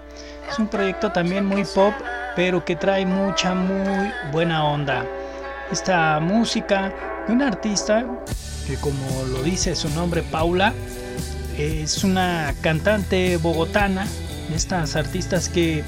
Es 0.48 0.60
un 0.60 0.68
proyecto 0.68 1.12
también 1.12 1.48
muy 1.48 1.63
pop, 1.63 1.96
pero 2.36 2.63
que 2.63 2.76
trae 2.76 3.08
mucha, 3.08 3.56
muy 3.56 4.12
buena 4.32 4.66
onda. 4.66 5.04
Esta 5.72 6.20
música 6.20 6.94
de 7.28 7.34
una 7.34 7.48
artista 7.48 8.06
que 8.68 8.76
como 8.76 9.26
lo 9.32 9.42
dice 9.42 9.76
su 9.76 9.90
nombre 9.90 10.22
Paula, 10.22 10.76
es 11.58 12.04
una 12.04 12.54
cantante 12.62 13.38
bogotana, 13.38 14.06
de 14.48 14.56
estas 14.56 14.96
artistas 14.96 15.50
que 15.50 15.84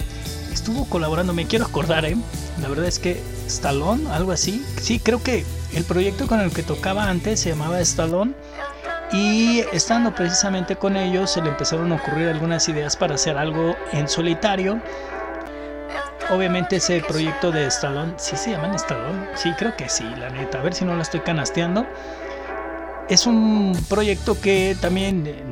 estuvo 0.51 0.85
colaborando, 0.85 1.31
me 1.31 1.45
quiero 1.45 1.65
acordar, 1.65 2.05
¿eh? 2.05 2.17
la 2.59 2.69
verdad 2.69 2.87
es 2.87 2.97
que 2.97 3.21
Stallone, 3.49 4.07
algo 4.11 4.31
así, 4.31 4.63
sí, 4.79 4.99
creo 4.99 5.21
que 5.21 5.43
el 5.73 5.83
proyecto 5.83 6.27
con 6.27 6.39
el 6.39 6.51
que 6.51 6.63
tocaba 6.63 7.09
antes 7.09 7.39
se 7.39 7.49
llamaba 7.49 7.79
Stallone 7.81 8.33
y 9.11 9.61
estando 9.73 10.13
precisamente 10.13 10.75
con 10.75 10.95
ellos 10.95 11.31
se 11.31 11.41
le 11.41 11.49
empezaron 11.49 11.91
a 11.91 11.95
ocurrir 11.95 12.29
algunas 12.29 12.69
ideas 12.69 12.95
para 12.95 13.15
hacer 13.15 13.37
algo 13.37 13.75
en 13.91 14.07
solitario. 14.07 14.79
Obviamente 16.29 16.75
ese 16.75 17.01
proyecto 17.01 17.51
de 17.51 17.65
Stallone, 17.65 18.13
¿sí 18.17 18.37
se 18.37 18.51
llaman 18.51 18.75
Stallone? 18.75 19.29
Sí, 19.33 19.51
creo 19.57 19.75
que 19.75 19.89
sí, 19.89 20.05
la 20.17 20.29
neta, 20.29 20.59
a 20.59 20.61
ver 20.61 20.75
si 20.75 20.85
no 20.85 20.95
la 20.95 21.01
estoy 21.01 21.21
canasteando. 21.21 21.87
Es 23.09 23.25
un 23.25 23.75
proyecto 23.89 24.39
que 24.39 24.77
también 24.79 25.23
de 25.23 25.43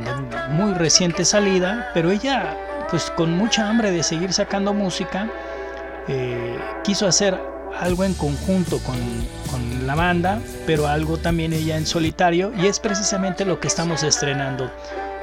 muy 0.52 0.76
reciente 0.76 1.26
salida, 1.26 1.90
pero 1.96 2.12
ella 2.12 2.56
pues 2.92 3.10
con 3.12 3.36
mucha 3.36 3.68
hambre 3.68 3.92
de 3.92 4.04
seguir 4.04 4.32
sacando 4.34 4.74
música, 4.74 5.28
eh, 6.08 6.58
quiso 6.84 7.08
hacer 7.08 7.57
algo 7.80 8.04
en 8.04 8.14
conjunto 8.14 8.80
con, 8.80 8.98
con, 9.50 9.88
la 9.88 9.96
banda, 9.96 10.40
pero 10.66 10.88
algo 10.88 11.18
también 11.18 11.54
ella 11.54 11.78
en 11.78 11.86
solitario, 11.86 12.52
y 12.58 12.68
es 12.68 12.80
precisamente 12.80 13.46
lo 13.46 13.60
que 13.60 13.68
estamos 13.68 14.04
estrenando. 14.04 14.72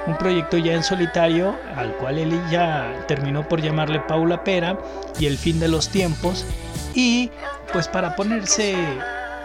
Un 0.07 0.17
proyecto 0.17 0.59
ya 0.59 0.73
en 0.73 0.83
solitario, 0.83 1.57
al 1.77 1.93
cual 1.97 2.19
él 2.19 2.41
ya 2.51 3.05
terminó 3.09 3.49
por 3.49 3.61
llamarle 3.63 4.01
Paula 4.01 4.45
Pera 4.45 4.79
y 5.19 5.27
El 5.27 5.39
fin 5.39 5.61
de 5.61 5.69
los 5.69 5.89
tiempos, 5.89 6.45
y 6.95 7.31
pues 7.73 7.89
para 7.89 8.17
ponerse 8.17 8.75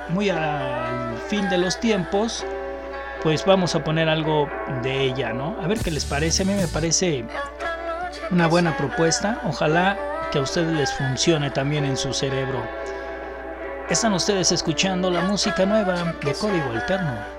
muy 0.09 0.29
al 0.29 1.17
fin 1.27 1.49
de 1.49 1.57
los 1.57 1.79
tiempos, 1.79 2.45
pues 3.23 3.45
vamos 3.45 3.75
a 3.75 3.83
poner 3.83 4.07
algo 4.07 4.49
de 4.81 5.03
ella, 5.03 5.33
¿no? 5.33 5.57
A 5.61 5.67
ver 5.67 5.79
qué 5.79 5.91
les 5.91 6.05
parece, 6.05 6.43
a 6.43 6.45
mí 6.45 6.53
me 6.53 6.67
parece 6.67 7.25
una 8.31 8.47
buena 8.47 8.77
propuesta. 8.77 9.41
Ojalá 9.45 9.97
que 10.31 10.39
a 10.39 10.41
ustedes 10.41 10.71
les 10.71 10.93
funcione 10.93 11.49
también 11.51 11.85
en 11.85 11.97
su 11.97 12.13
cerebro. 12.13 12.63
Están 13.89 14.13
ustedes 14.13 14.51
escuchando 14.51 15.09
la 15.09 15.21
música 15.21 15.65
nueva 15.65 16.13
de 16.23 16.33
Código 16.35 16.69
Alterno. 16.69 17.38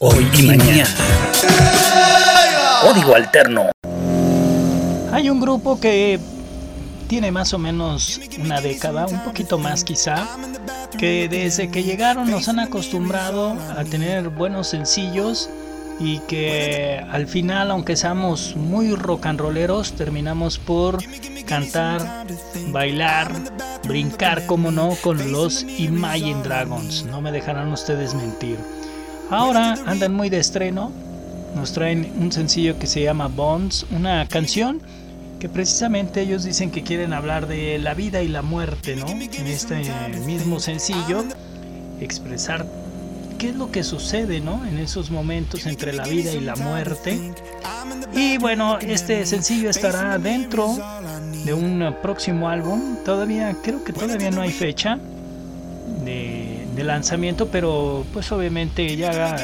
Hoy 0.00 0.26
y 0.38 0.42
mañana. 0.44 0.86
Código 2.80 3.14
alterno. 3.14 3.70
Hay 5.12 5.28
un 5.28 5.38
grupo 5.40 5.78
que 5.78 6.18
tiene 7.06 7.30
más 7.30 7.52
o 7.52 7.58
menos 7.58 8.20
una 8.38 8.60
década, 8.62 9.06
un 9.06 9.18
poquito 9.24 9.58
más 9.58 9.84
quizá, 9.84 10.26
que 10.96 11.28
desde 11.28 11.70
que 11.70 11.82
llegaron 11.82 12.30
nos 12.30 12.48
han 12.48 12.60
acostumbrado 12.60 13.56
a 13.76 13.84
tener 13.84 14.30
buenos 14.30 14.68
sencillos 14.68 15.50
y 16.00 16.20
que 16.20 17.04
al 17.10 17.26
final, 17.26 17.70
aunque 17.70 17.96
seamos 17.96 18.56
muy 18.56 18.94
rock 18.94 19.26
and 19.26 19.40
rolleros, 19.40 19.92
terminamos 19.92 20.58
por 20.58 20.98
cantar, 21.48 22.26
bailar, 22.68 23.32
brincar, 23.84 24.46
como 24.46 24.70
no, 24.70 24.94
con 25.02 25.32
los 25.32 25.64
Imagine 25.78 26.42
Dragons. 26.42 27.06
No 27.06 27.20
me 27.20 27.32
dejarán 27.32 27.72
ustedes 27.72 28.14
mentir. 28.14 28.58
Ahora 29.30 29.76
andan 29.86 30.14
muy 30.14 30.28
de 30.28 30.38
estreno. 30.38 30.92
Nos 31.56 31.72
traen 31.72 32.12
un 32.20 32.30
sencillo 32.30 32.78
que 32.78 32.86
se 32.86 33.02
llama 33.02 33.28
Bonds, 33.28 33.86
una 33.90 34.28
canción 34.28 34.82
que 35.40 35.48
precisamente 35.48 36.20
ellos 36.20 36.44
dicen 36.44 36.70
que 36.70 36.82
quieren 36.82 37.12
hablar 37.12 37.46
de 37.46 37.78
la 37.78 37.94
vida 37.94 38.22
y 38.22 38.28
la 38.28 38.42
muerte, 38.42 38.96
¿no? 38.96 39.06
En 39.06 39.46
este 39.46 39.82
mismo 40.26 40.60
sencillo, 40.60 41.24
expresar 42.00 42.66
qué 43.38 43.50
es 43.50 43.56
lo 43.56 43.70
que 43.70 43.84
sucede, 43.84 44.40
¿no? 44.40 44.66
En 44.66 44.78
esos 44.78 45.10
momentos 45.10 45.64
entre 45.66 45.92
la 45.92 46.04
vida 46.04 46.32
y 46.32 46.40
la 46.40 46.56
muerte. 46.56 47.32
Y 48.12 48.36
bueno, 48.38 48.78
este 48.80 49.24
sencillo 49.26 49.70
estará 49.70 50.18
dentro 50.18 50.76
de 51.48 51.54
un 51.54 51.94
próximo 52.02 52.50
álbum. 52.50 52.96
Todavía, 53.06 53.56
creo 53.62 53.82
que 53.82 53.94
todavía 53.94 54.30
no 54.30 54.42
hay 54.42 54.50
fecha 54.50 54.98
de, 56.04 56.84
lanzamiento, 56.84 57.48
pero 57.48 58.04
pues 58.12 58.30
obviamente 58.30 58.96
ya 58.96 59.36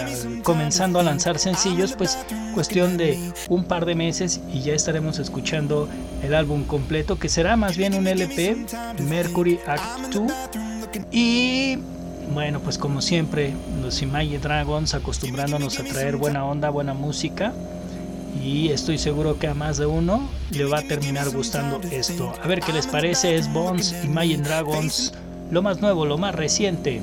comenzando 0.45 1.01
a 1.01 1.03
lanzar 1.03 1.38
sencillos, 1.38 1.95
pues 1.95 2.17
cuestión 2.55 2.97
de 2.97 3.19
un 3.49 3.64
par 3.64 3.87
de 3.87 3.97
meses 3.97 4.40
y 4.53 4.61
ya 4.61 4.73
estaremos 4.73 5.19
escuchando 5.19 5.89
el 6.22 6.35
álbum 6.35 6.64
completo, 6.64 7.18
que 7.18 7.28
será 7.28 7.57
más 7.57 7.76
bien 7.76 7.95
un 7.95 8.07
LP, 8.07 8.66
Mercury 9.09 9.59
Act 9.66 10.14
2. 10.14 10.33
Y 11.11 11.78
bueno, 12.33 12.61
pues 12.61 12.78
como 12.78 13.03
siempre, 13.03 13.53
los 13.83 14.01
Imagine 14.01 14.39
Dragons 14.39 14.95
acostumbrándonos 14.95 15.81
a 15.81 15.85
traer 15.85 16.16
buena 16.16 16.45
onda, 16.45 16.70
buena 16.70 16.95
música. 16.95 17.53
Y 18.43 18.70
estoy 18.70 18.99
seguro 18.99 19.39
que 19.39 19.49
a 19.49 19.55
más 19.55 19.78
de 19.78 19.87
uno 19.87 20.28
le 20.51 20.64
va 20.64 20.78
a 20.78 20.82
terminar 20.82 21.30
gustando 21.30 21.80
esto. 21.91 22.32
A 22.43 22.47
ver 22.47 22.61
qué 22.61 22.72
les 22.72 22.87
parece, 22.87 23.37
es 23.37 23.53
Bones, 23.53 23.95
Imagine 24.05 24.43
Dragons, 24.43 25.12
lo 25.51 25.62
más 25.62 25.80
nuevo, 25.80 26.05
lo 26.05 26.18
más 26.18 26.35
reciente, 26.35 27.01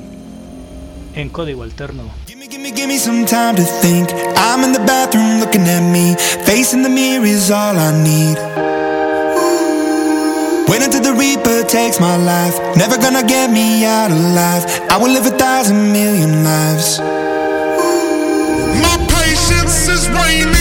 en 1.15 1.29
código 1.29 1.63
alterno. 1.63 2.03
Give 2.27 2.59
me, 2.59 2.71
give 2.71 2.87
me 2.87 2.97
some 2.97 3.25
time 3.25 3.55
to 3.55 3.63
think. 3.81 4.09
I'm 4.35 4.63
in 4.63 4.73
the 4.73 4.79
bathroom 4.85 5.39
looking 5.39 5.67
at 5.67 5.81
me. 5.81 6.15
Facing 6.45 6.83
the 6.83 6.89
mirror 6.89 7.25
is 7.25 7.49
all 7.49 7.77
I 7.77 7.91
need. 8.03 8.37
Wait 10.67 10.83
until 10.83 11.01
the 11.01 11.13
Reaper 11.13 11.63
takes 11.67 11.99
my 11.99 12.17
life. 12.17 12.55
Never 12.75 12.97
gonna 12.97 13.23
get 13.23 13.51
me 13.51 13.85
out 13.85 14.11
alive. 14.11 14.65
I 14.89 14.97
will 14.97 15.11
live 15.11 15.25
a 15.25 15.37
thousand 15.37 15.91
million 15.91 16.43
lives. 16.43 16.99
My 18.79 18.97
patience 19.09 19.87
is 19.87 20.07
waning. 20.09 20.60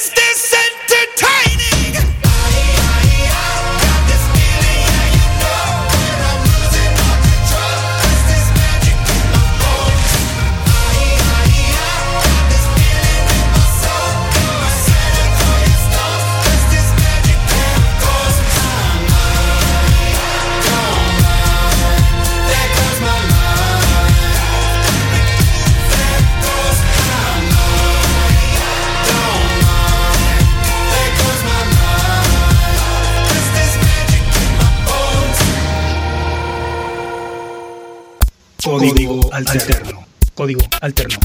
Código 38.71 39.19
alterno. 39.33 40.05
Código 40.33 40.61
alterno. 40.79 41.17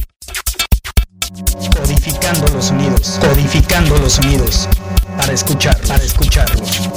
Codificando 1.77 2.49
los 2.49 2.65
sonidos. 2.65 3.21
Codificando 3.21 3.97
los 3.99 4.15
sonidos. 4.15 4.69
Para 5.17 5.33
escuchar, 5.33 5.81
para 5.87 6.03
escucharlos. 6.03 6.89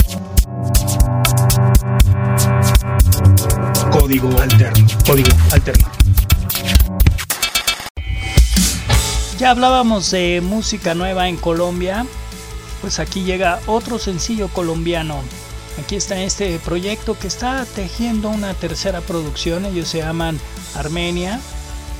Código 3.91 4.41
alterno. 4.41 4.87
Código 5.05 5.29
alterno. 5.51 5.87
Ya 9.37 9.51
hablábamos 9.51 10.09
de 10.09 10.41
música 10.41 10.95
nueva 10.95 11.29
en 11.29 11.37
Colombia. 11.37 12.07
Pues 12.81 12.97
aquí 12.97 13.21
llega 13.21 13.59
otro 13.67 13.99
sencillo 13.99 14.47
colombiano. 14.47 15.21
Aquí 15.79 15.95
está 15.95 16.21
este 16.21 16.59
proyecto 16.59 17.17
que 17.17 17.27
está 17.27 17.65
tejiendo 17.65 18.29
una 18.29 18.53
tercera 18.53 18.99
producción. 19.01 19.65
Ellos 19.65 19.87
se 19.87 19.99
llaman 19.99 20.39
Armenia. 20.75 21.39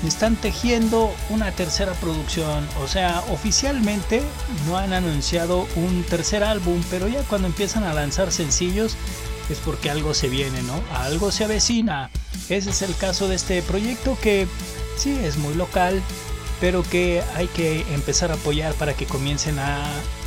Están 0.05 0.36
tejiendo 0.36 1.11
una 1.30 1.51
tercera 1.51 1.93
producción. 1.93 2.67
O 2.84 2.88
sea, 2.88 3.23
oficialmente 3.32 4.21
no 4.67 4.77
han 4.77 4.93
anunciado 4.93 5.65
un 5.75 6.03
tercer 6.03 6.43
álbum, 6.43 6.84
pero 6.89 7.07
ya 7.07 7.23
cuando 7.23 7.47
empiezan 7.47 7.84
a 7.84 7.93
lanzar 7.93 8.32
sencillos 8.32 8.95
es 9.49 9.57
porque 9.59 9.89
algo 9.89 10.13
se 10.13 10.30
viene, 10.30 10.61
¿no? 10.63 10.84
Algo 10.93 11.32
se 11.32 11.45
avecina. 11.45 12.09
Ese 12.49 12.69
es 12.69 12.82
el 12.82 12.95
caso 12.95 13.27
de 13.27 13.36
este 13.36 13.61
proyecto 13.61 14.17
que 14.21 14.47
sí 14.97 15.17
es 15.23 15.38
muy 15.38 15.55
local, 15.55 16.01
pero 16.59 16.84
que 16.84 17.23
hay 17.36 17.47
que 17.47 17.82
empezar 17.93 18.32
a 18.32 18.36
apoyar 18.36 18.73
para 18.73 18.93
que 18.93 19.05
comiencen 19.05 19.57
a 19.57 19.84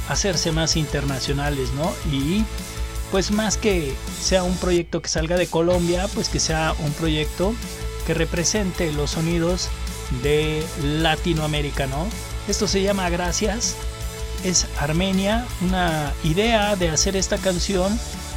hacerse 0.08 0.52
más 0.52 0.76
internacionales, 0.76 1.70
¿no? 1.74 1.92
Y 2.10 2.44
pues 3.12 3.30
más 3.30 3.58
que 3.58 3.94
sea 4.20 4.42
un 4.42 4.56
proyecto 4.56 5.02
que 5.02 5.08
salga 5.08 5.36
de 5.36 5.46
Colombia, 5.46 6.08
pues 6.14 6.30
que 6.30 6.40
sea 6.40 6.74
un 6.78 6.92
proyecto 6.92 7.54
que 8.06 8.14
represente 8.14 8.90
los 8.90 9.12
sonidos 9.12 9.68
de 10.22 10.64
Latinoamérica, 10.82 11.86
¿no? 11.86 12.06
Esto 12.48 12.66
se 12.66 12.82
llama 12.82 13.10
Gracias, 13.10 13.76
es 14.44 14.66
Armenia, 14.78 15.46
una 15.60 16.14
idea 16.24 16.74
de 16.74 16.88
hacer 16.88 17.14
esta 17.14 17.36
canción 17.36 17.96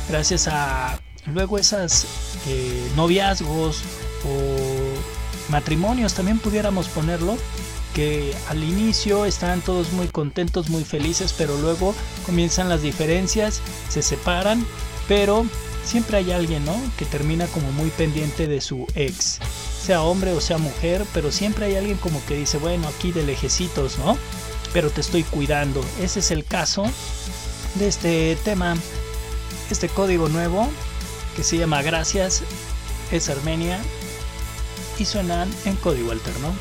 gracias 0.10 0.50
a 0.50 1.00
luego 1.34 1.58
esas 1.58 2.06
eh, 2.48 2.92
noviazgos 2.98 3.82
o 4.26 5.52
matrimonios 5.52 6.14
también 6.14 6.38
pudiéramos 6.38 6.90
ponerlo 6.90 7.38
que 7.96 8.36
al 8.50 8.62
inicio 8.62 9.26
están 9.26 9.62
todos 9.62 9.94
muy 9.94 10.10
contentos, 10.10 10.70
muy 10.70 10.84
felices, 10.84 11.34
pero 11.36 11.58
luego 11.58 11.96
comienzan 12.26 12.68
las 12.68 12.82
diferencias, 12.82 13.62
se 13.88 14.02
separan, 14.02 14.68
pero 15.08 15.46
siempre 15.86 16.18
hay 16.18 16.34
alguien, 16.34 16.66
¿no? 16.66 16.76
Que 16.98 17.06
termina 17.06 17.48
como 17.48 17.72
muy 17.72 17.90
pendiente 17.92 18.48
de 18.48 18.60
su 18.60 18.86
ex, 18.96 19.40
sea 19.82 20.02
hombre 20.04 20.34
o 20.34 20.42
sea 20.42 20.58
mujer, 20.58 21.06
pero 21.14 21.32
siempre 21.32 21.68
hay 21.68 21.76
alguien 21.78 21.98
como 21.98 22.24
que 22.26 22.36
dice, 22.36 22.58
bueno, 22.58 22.86
aquí 22.90 23.14
de 23.14 23.24
lejecitos, 23.24 23.98
¿no? 23.98 24.18
Pero 24.74 24.90
te 24.90 25.00
estoy 25.00 25.24
cuidando. 25.24 25.82
Ese 26.02 26.20
es 26.20 26.32
el 26.32 26.44
caso 26.44 26.84
de 27.76 27.88
este 27.88 28.38
tema, 28.44 28.76
este 29.72 29.88
código 29.88 30.28
nuevo 30.28 30.68
que 31.38 31.46
se 31.46 31.58
llama 31.58 31.82
Gracias, 31.82 32.44
es 33.14 33.30
Armenia 33.30 33.80
y 35.00 35.06
suenan 35.06 35.50
en 35.64 35.78
código 35.78 36.12
alterno. 36.12 36.54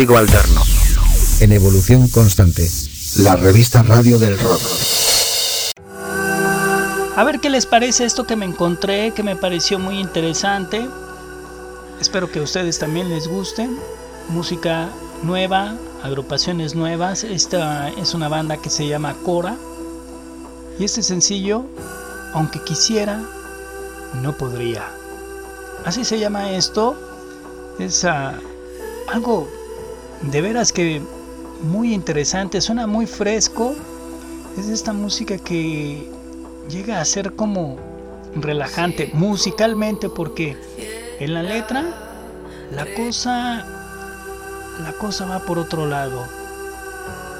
Código 0.00 0.16
Alterno. 0.16 0.62
En 1.40 1.52
evolución 1.52 2.08
constante. 2.08 2.66
La 3.18 3.36
revista 3.36 3.82
Radio 3.82 4.18
del 4.18 4.38
Rock. 4.38 4.62
A 7.16 7.22
ver 7.22 7.38
qué 7.38 7.50
les 7.50 7.66
parece 7.66 8.06
esto 8.06 8.26
que 8.26 8.34
me 8.34 8.46
encontré, 8.46 9.12
que 9.12 9.22
me 9.22 9.36
pareció 9.36 9.78
muy 9.78 9.98
interesante. 9.98 10.88
Espero 12.00 12.32
que 12.32 12.38
a 12.38 12.42
ustedes 12.44 12.78
también 12.78 13.10
les 13.10 13.28
guste. 13.28 13.68
música 14.30 14.88
nueva, 15.22 15.76
agrupaciones 16.02 16.74
nuevas. 16.74 17.22
Esta 17.22 17.90
es 17.90 18.14
una 18.14 18.28
banda 18.28 18.56
que 18.56 18.70
se 18.70 18.88
llama 18.88 19.14
Cora. 19.22 19.54
Y 20.78 20.84
este 20.84 21.02
sencillo, 21.02 21.66
aunque 22.32 22.62
quisiera, 22.64 23.20
no 24.22 24.34
podría. 24.34 24.82
Así 25.84 26.06
se 26.06 26.18
llama 26.18 26.52
esto. 26.52 26.96
Es 27.78 28.06
ah, 28.06 28.32
algo 29.12 29.59
de 30.22 30.40
veras 30.40 30.72
que 30.72 31.00
muy 31.62 31.94
interesante, 31.94 32.60
suena 32.60 32.86
muy 32.86 33.06
fresco. 33.06 33.74
Es 34.58 34.66
esta 34.66 34.92
música 34.92 35.38
que 35.38 36.10
llega 36.68 37.00
a 37.00 37.04
ser 37.04 37.34
como 37.34 37.78
relajante 38.34 39.10
musicalmente 39.12 40.08
porque 40.08 40.56
en 41.18 41.34
la 41.34 41.42
letra 41.42 41.84
la 42.70 42.86
cosa 42.94 43.66
la 44.82 44.92
cosa 44.92 45.26
va 45.26 45.40
por 45.40 45.58
otro 45.58 45.86
lado. 45.86 46.26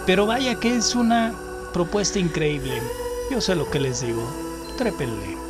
Pero 0.07 0.27
vaya 0.27 0.57
que 0.57 0.77
es 0.77 0.95
una 0.95 1.35
propuesta 1.73 2.19
increíble. 2.19 2.81
Yo 3.31 3.41
sé 3.41 3.55
lo 3.55 3.71
que 3.71 3.81
les 3.81 4.01
digo. 4.01 4.23
Trépenle. 4.77 5.50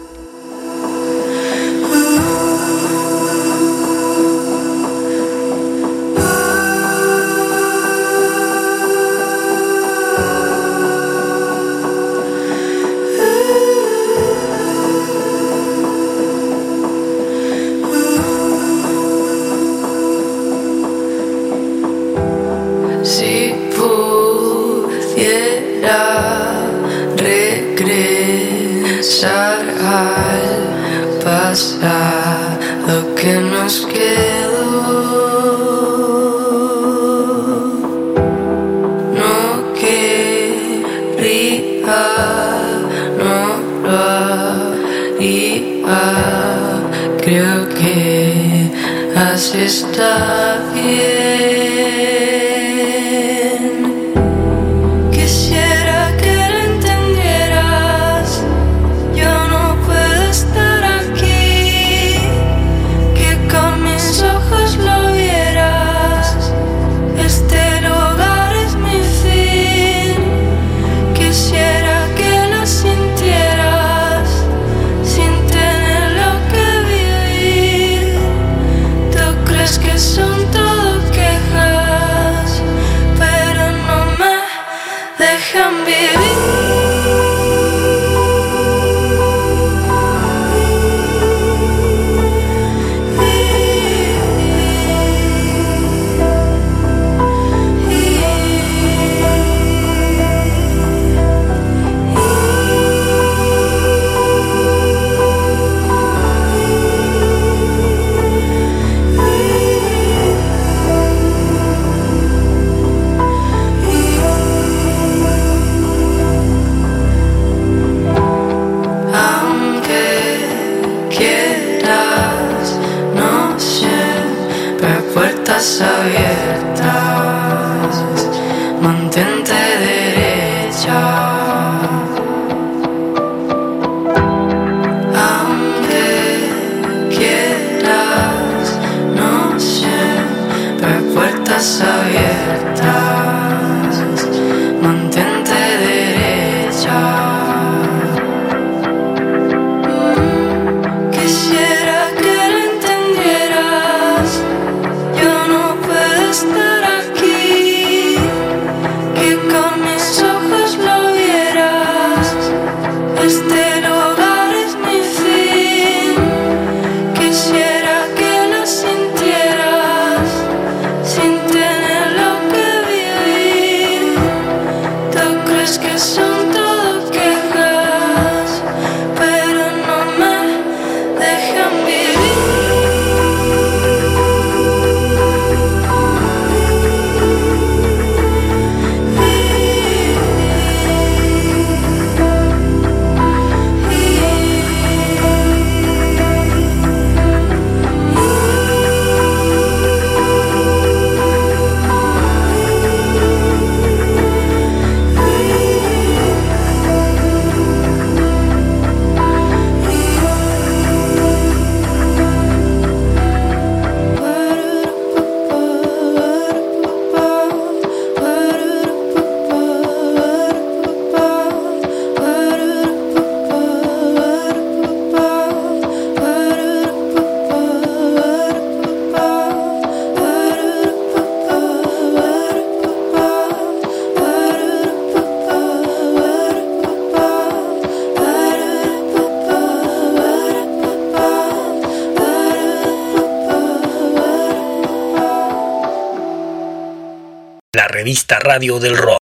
Revista 248.01 248.39
Radio 248.39 248.81
del 248.81 248.97
Rock. 248.97 249.19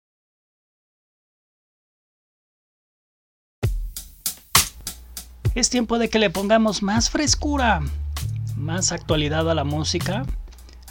Es 5.53 5.69
tiempo 5.69 5.99
de 5.99 6.09
que 6.09 6.17
le 6.17 6.31
pongamos 6.31 6.81
más 6.81 7.11
frescura, 7.11 7.81
más 8.57 8.91
actualidad 8.91 9.47
a 9.47 9.53
la 9.53 9.63
música. 9.63 10.25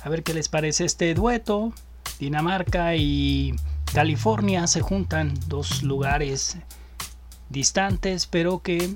A 0.04 0.08
ver 0.08 0.22
qué 0.22 0.32
les 0.32 0.48
parece 0.48 0.84
este 0.84 1.12
dueto. 1.14 1.72
Dinamarca 2.20 2.94
y 2.94 3.56
California 3.92 4.68
se 4.68 4.80
juntan, 4.80 5.34
dos 5.48 5.82
lugares 5.82 6.58
distantes, 7.48 8.28
pero 8.28 8.62
que 8.62 8.94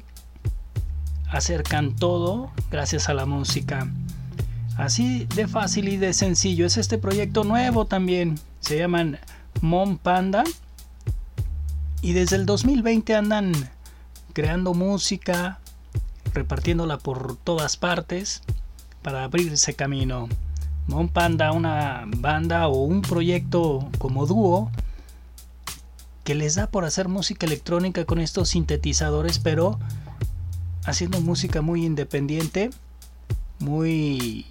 acercan 1.29 1.97
todo 1.97 2.53
gracias 2.71 3.09
a 3.09 3.15
la 3.15 3.27
música. 3.27 3.89
Así 4.77 5.27
de 5.35 5.49
fácil 5.49 5.89
y 5.89 5.97
de 5.97 6.13
sencillo 6.13 6.67
es 6.67 6.77
este 6.77 6.99
proyecto 6.99 7.43
nuevo 7.43 7.87
también. 7.87 8.39
Se 8.67 8.77
llaman 8.77 9.21
Mon 9.61 9.97
Panda. 9.97 10.43
Y 12.03 12.15
desde 12.15 12.35
el 12.35 12.47
2020 12.47 13.15
andan 13.15 13.53
creando 14.33 14.75
música, 14.75 15.61
repartiéndola 16.35 16.99
por 16.99 17.37
todas 17.37 17.77
partes 17.77 18.43
para 19.03 19.23
abrirse 19.23 19.75
camino. 19.75 20.29
Mon 20.89 21.09
Panda, 21.09 21.53
una 21.53 22.07
banda 22.17 22.67
o 22.67 22.83
un 22.83 23.03
proyecto 23.03 23.89
como 23.99 24.27
dúo 24.27 24.73
que 26.25 26.35
les 26.35 26.57
da 26.57 26.69
por 26.69 26.85
hacer 26.85 27.07
música 27.07 27.47
electrónica 27.47 28.05
con 28.05 28.19
estos 28.19 28.49
sintetizadores, 28.49 29.39
pero 29.39 29.79
haciendo 30.87 31.21
música 31.21 31.63
muy 31.63 31.87
independiente, 31.87 32.71
muy 33.61 34.45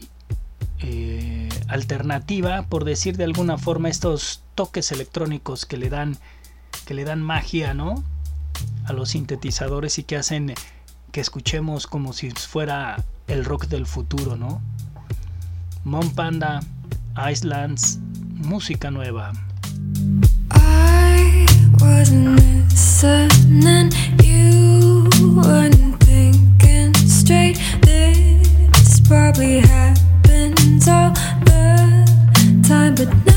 eh, 0.80 1.45
alternativa, 1.68 2.64
por 2.64 2.86
decir 2.86 3.18
de 3.18 3.24
alguna 3.24 3.58
forma, 3.58 3.90
estos 3.90 4.44
toques 4.56 4.92
electrónicos 4.92 5.66
que 5.66 5.78
le 5.78 5.90
dan, 5.90 6.18
que 6.86 6.94
le 6.94 7.04
dan 7.04 7.22
magia, 7.22 7.74
¿no? 7.74 8.04
A 8.86 8.94
los 8.94 9.10
sintetizadores 9.10 10.00
y 10.00 10.04
que 10.04 10.18
hacen 10.18 10.54
que 11.12 11.22
escuchemos 11.22 11.88
como 11.88 12.14
si 12.14 12.32
fuera 12.32 13.04
el 13.28 13.46
rock 13.46 13.68
del 13.68 13.86
futuro, 13.86 14.36
¿no? 14.36 14.62
Mon 15.84 16.10
Panda, 16.12 16.62
Islands, 17.30 18.00
música 18.34 18.92
nueva. 18.92 19.32
Time, 32.68 32.96
but 32.96 33.08
now 33.26 33.35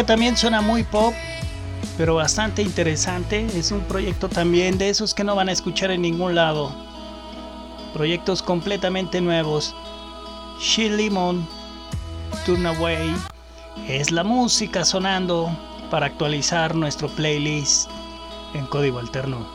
que 0.00 0.04
también 0.04 0.34
suena 0.34 0.62
muy 0.62 0.82
pop, 0.82 1.12
pero 1.98 2.14
bastante 2.14 2.62
interesante, 2.62 3.44
es 3.54 3.70
un 3.70 3.82
proyecto 3.82 4.30
también 4.30 4.78
de 4.78 4.88
esos 4.88 5.12
que 5.12 5.24
no 5.24 5.36
van 5.36 5.50
a 5.50 5.52
escuchar 5.52 5.90
en 5.90 6.00
ningún 6.00 6.34
lado. 6.34 6.72
Proyectos 7.92 8.42
completamente 8.42 9.20
nuevos. 9.20 9.76
She 10.58 10.88
Lemon, 10.88 11.46
Turn 12.46 12.64
Away, 12.64 13.14
es 13.88 14.10
la 14.10 14.24
música 14.24 14.86
sonando 14.86 15.50
para 15.90 16.06
actualizar 16.06 16.74
nuestro 16.74 17.10
playlist 17.10 17.90
en 18.54 18.64
código 18.68 19.00
alterno. 19.00 19.46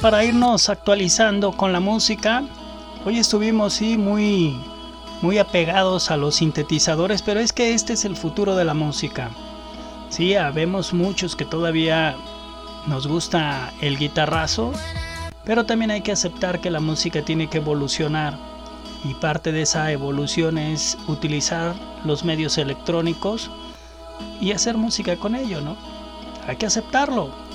Para 0.00 0.24
irnos 0.24 0.70
actualizando 0.70 1.52
con 1.52 1.72
la 1.72 1.80
música. 1.80 2.42
Hoy 3.04 3.18
estuvimos 3.18 3.74
sí 3.74 3.98
muy 3.98 4.58
muy 5.20 5.36
apegados 5.36 6.10
a 6.10 6.16
los 6.16 6.36
sintetizadores, 6.36 7.20
pero 7.20 7.40
es 7.40 7.52
que 7.52 7.74
este 7.74 7.92
es 7.92 8.06
el 8.06 8.16
futuro 8.16 8.56
de 8.56 8.64
la 8.64 8.72
música. 8.72 9.30
Sí, 10.08 10.34
habemos 10.34 10.94
muchos 10.94 11.36
que 11.36 11.44
todavía 11.44 12.16
nos 12.86 13.06
gusta 13.06 13.74
el 13.82 13.98
guitarrazo, 13.98 14.72
pero 15.44 15.66
también 15.66 15.90
hay 15.90 16.00
que 16.00 16.12
aceptar 16.12 16.60
que 16.60 16.70
la 16.70 16.80
música 16.80 17.22
tiene 17.22 17.50
que 17.50 17.58
evolucionar 17.58 18.38
y 19.04 19.12
parte 19.14 19.52
de 19.52 19.62
esa 19.62 19.92
evolución 19.92 20.56
es 20.56 20.96
utilizar 21.06 21.74
los 22.06 22.24
medios 22.24 22.56
electrónicos 22.56 23.50
y 24.40 24.52
hacer 24.52 24.78
música 24.78 25.16
con 25.16 25.34
ello, 25.34 25.60
¿no? 25.60 25.76
Hay 26.46 26.56
que 26.56 26.66
aceptarlo. 26.66 27.49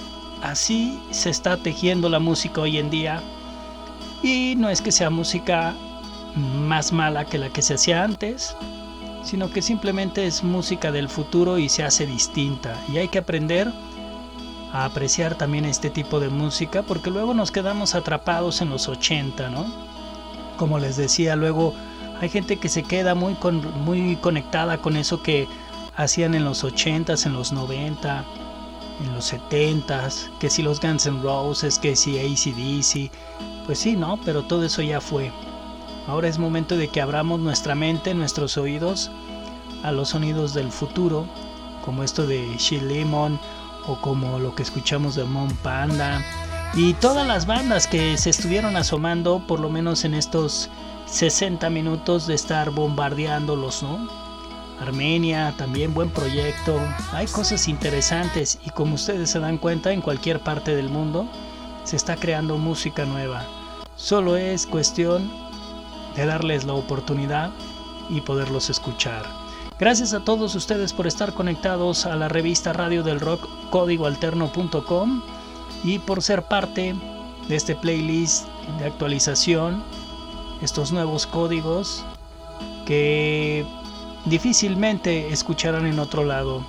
Así 0.45 1.01
se 1.09 1.31
está 1.31 1.57
tejiendo 1.57 2.07
la 2.07 2.19
música 2.19 2.61
hoy 2.61 2.77
en 2.77 2.91
día 2.91 3.19
y 4.21 4.53
no 4.55 4.69
es 4.69 4.79
que 4.79 4.91
sea 4.91 5.09
música 5.09 5.73
más 6.35 6.93
mala 6.93 7.25
que 7.25 7.39
la 7.39 7.49
que 7.49 7.63
se 7.63 7.73
hacía 7.73 8.03
antes, 8.03 8.55
sino 9.23 9.49
que 9.49 9.63
simplemente 9.63 10.27
es 10.27 10.43
música 10.43 10.91
del 10.91 11.09
futuro 11.09 11.57
y 11.57 11.67
se 11.67 11.83
hace 11.83 12.05
distinta 12.05 12.79
y 12.93 12.97
hay 12.97 13.07
que 13.07 13.17
aprender 13.17 13.73
a 14.71 14.85
apreciar 14.85 15.33
también 15.33 15.65
este 15.65 15.89
tipo 15.89 16.19
de 16.19 16.29
música 16.29 16.83
porque 16.83 17.09
luego 17.09 17.33
nos 17.33 17.49
quedamos 17.49 17.95
atrapados 17.95 18.61
en 18.61 18.69
los 18.69 18.87
80, 18.87 19.49
¿no? 19.49 19.65
Como 20.57 20.77
les 20.77 20.95
decía, 20.95 21.35
luego 21.35 21.73
hay 22.21 22.29
gente 22.29 22.57
que 22.57 22.69
se 22.69 22.83
queda 22.83 23.15
muy, 23.15 23.35
muy 23.83 24.15
conectada 24.17 24.77
con 24.77 24.95
eso 24.95 25.23
que 25.23 25.47
hacían 25.95 26.35
en 26.35 26.45
los 26.45 26.63
80s, 26.63 27.25
en 27.25 27.33
los 27.33 27.51
90, 27.51 28.23
en 29.03 29.13
los 29.13 29.33
70s, 29.33 30.29
que 30.39 30.49
si 30.49 30.61
los 30.61 30.79
Guns 30.79 31.05
N' 31.05 31.21
Roses, 31.21 31.79
que 31.79 31.95
si 31.95 32.17
ACDC, 32.17 33.11
pues 33.65 33.79
sí, 33.79 33.95
¿no? 33.95 34.19
Pero 34.23 34.43
todo 34.43 34.63
eso 34.63 34.81
ya 34.81 35.01
fue. 35.01 35.31
Ahora 36.07 36.27
es 36.27 36.37
momento 36.37 36.77
de 36.77 36.87
que 36.87 37.01
abramos 37.01 37.39
nuestra 37.39 37.75
mente, 37.75 38.13
nuestros 38.13 38.57
oídos 38.57 39.11
a 39.83 39.91
los 39.91 40.09
sonidos 40.09 40.53
del 40.53 40.71
futuro, 40.71 41.25
como 41.83 42.03
esto 42.03 42.25
de 42.25 42.55
She 42.57 42.81
Lemon 42.81 43.39
o 43.87 43.99
como 44.01 44.39
lo 44.39 44.55
que 44.55 44.63
escuchamos 44.63 45.15
de 45.15 45.23
Mon 45.23 45.49
Panda 45.57 46.23
y 46.73 46.93
todas 46.95 47.25
las 47.25 47.45
bandas 47.45 47.87
que 47.87 48.17
se 48.17 48.31
estuvieron 48.31 48.75
asomando 48.75 49.39
por 49.47 49.59
lo 49.59 49.69
menos 49.69 50.03
en 50.03 50.13
estos 50.13 50.69
60 51.05 51.69
minutos 51.69 52.27
de 52.27 52.33
estar 52.33 52.71
bombardeándolos, 52.71 53.83
¿no? 53.83 54.24
Armenia, 54.79 55.53
también 55.57 55.93
buen 55.93 56.09
proyecto, 56.09 56.79
hay 57.11 57.27
cosas 57.27 57.67
interesantes 57.67 58.59
y 58.65 58.69
como 58.71 58.95
ustedes 58.95 59.29
se 59.29 59.39
dan 59.39 59.57
cuenta 59.57 59.91
en 59.91 60.01
cualquier 60.01 60.39
parte 60.39 60.75
del 60.75 60.89
mundo 60.89 61.29
se 61.83 61.95
está 61.95 62.15
creando 62.15 62.57
música 62.57 63.05
nueva. 63.05 63.45
Solo 63.95 64.37
es 64.37 64.65
cuestión 64.65 65.31
de 66.15 66.25
darles 66.25 66.65
la 66.65 66.73
oportunidad 66.73 67.51
y 68.09 68.21
poderlos 68.21 68.69
escuchar. 68.69 69.25
Gracias 69.79 70.13
a 70.13 70.21
todos 70.21 70.55
ustedes 70.55 70.93
por 70.93 71.05
estar 71.05 71.33
conectados 71.33 72.05
a 72.05 72.15
la 72.15 72.27
revista 72.29 72.73
Radio 72.73 73.03
del 73.03 73.19
Rock 73.19 73.47
códigoalterno.com 73.69 75.21
y 75.83 75.99
por 75.99 76.21
ser 76.21 76.43
parte 76.43 76.95
de 77.47 77.55
este 77.55 77.75
playlist 77.75 78.47
de 78.79 78.85
actualización, 78.85 79.83
estos 80.61 80.91
nuevos 80.91 81.27
códigos 81.27 82.05
que 82.85 83.65
difícilmente 84.25 85.31
escucharán 85.31 85.85
en 85.85 85.99
otro 85.99 86.23
lado. 86.23 86.65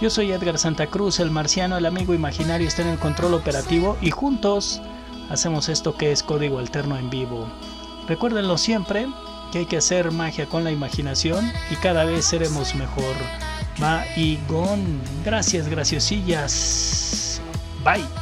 Yo 0.00 0.10
soy 0.10 0.32
Edgar 0.32 0.58
Santa 0.58 0.86
Cruz, 0.88 1.20
el 1.20 1.30
marciano, 1.30 1.76
el 1.76 1.86
amigo 1.86 2.14
imaginario 2.14 2.66
está 2.66 2.82
en 2.82 2.88
el 2.88 2.98
control 2.98 3.34
operativo 3.34 3.96
y 4.00 4.10
juntos 4.10 4.80
hacemos 5.30 5.68
esto 5.68 5.96
que 5.96 6.12
es 6.12 6.22
código 6.22 6.58
alterno 6.58 6.96
en 6.96 7.08
vivo. 7.08 7.46
Recuérdenlo 8.08 8.58
siempre, 8.58 9.06
que 9.52 9.58
hay 9.58 9.66
que 9.66 9.76
hacer 9.76 10.10
magia 10.10 10.46
con 10.46 10.64
la 10.64 10.72
imaginación 10.72 11.52
y 11.70 11.76
cada 11.76 12.04
vez 12.04 12.24
seremos 12.24 12.74
mejor. 12.74 13.14
Va 13.80 14.04
y 14.16 14.38
gon. 14.48 15.00
Gracias, 15.24 15.68
graciosillas. 15.68 17.40
Bye. 17.84 18.21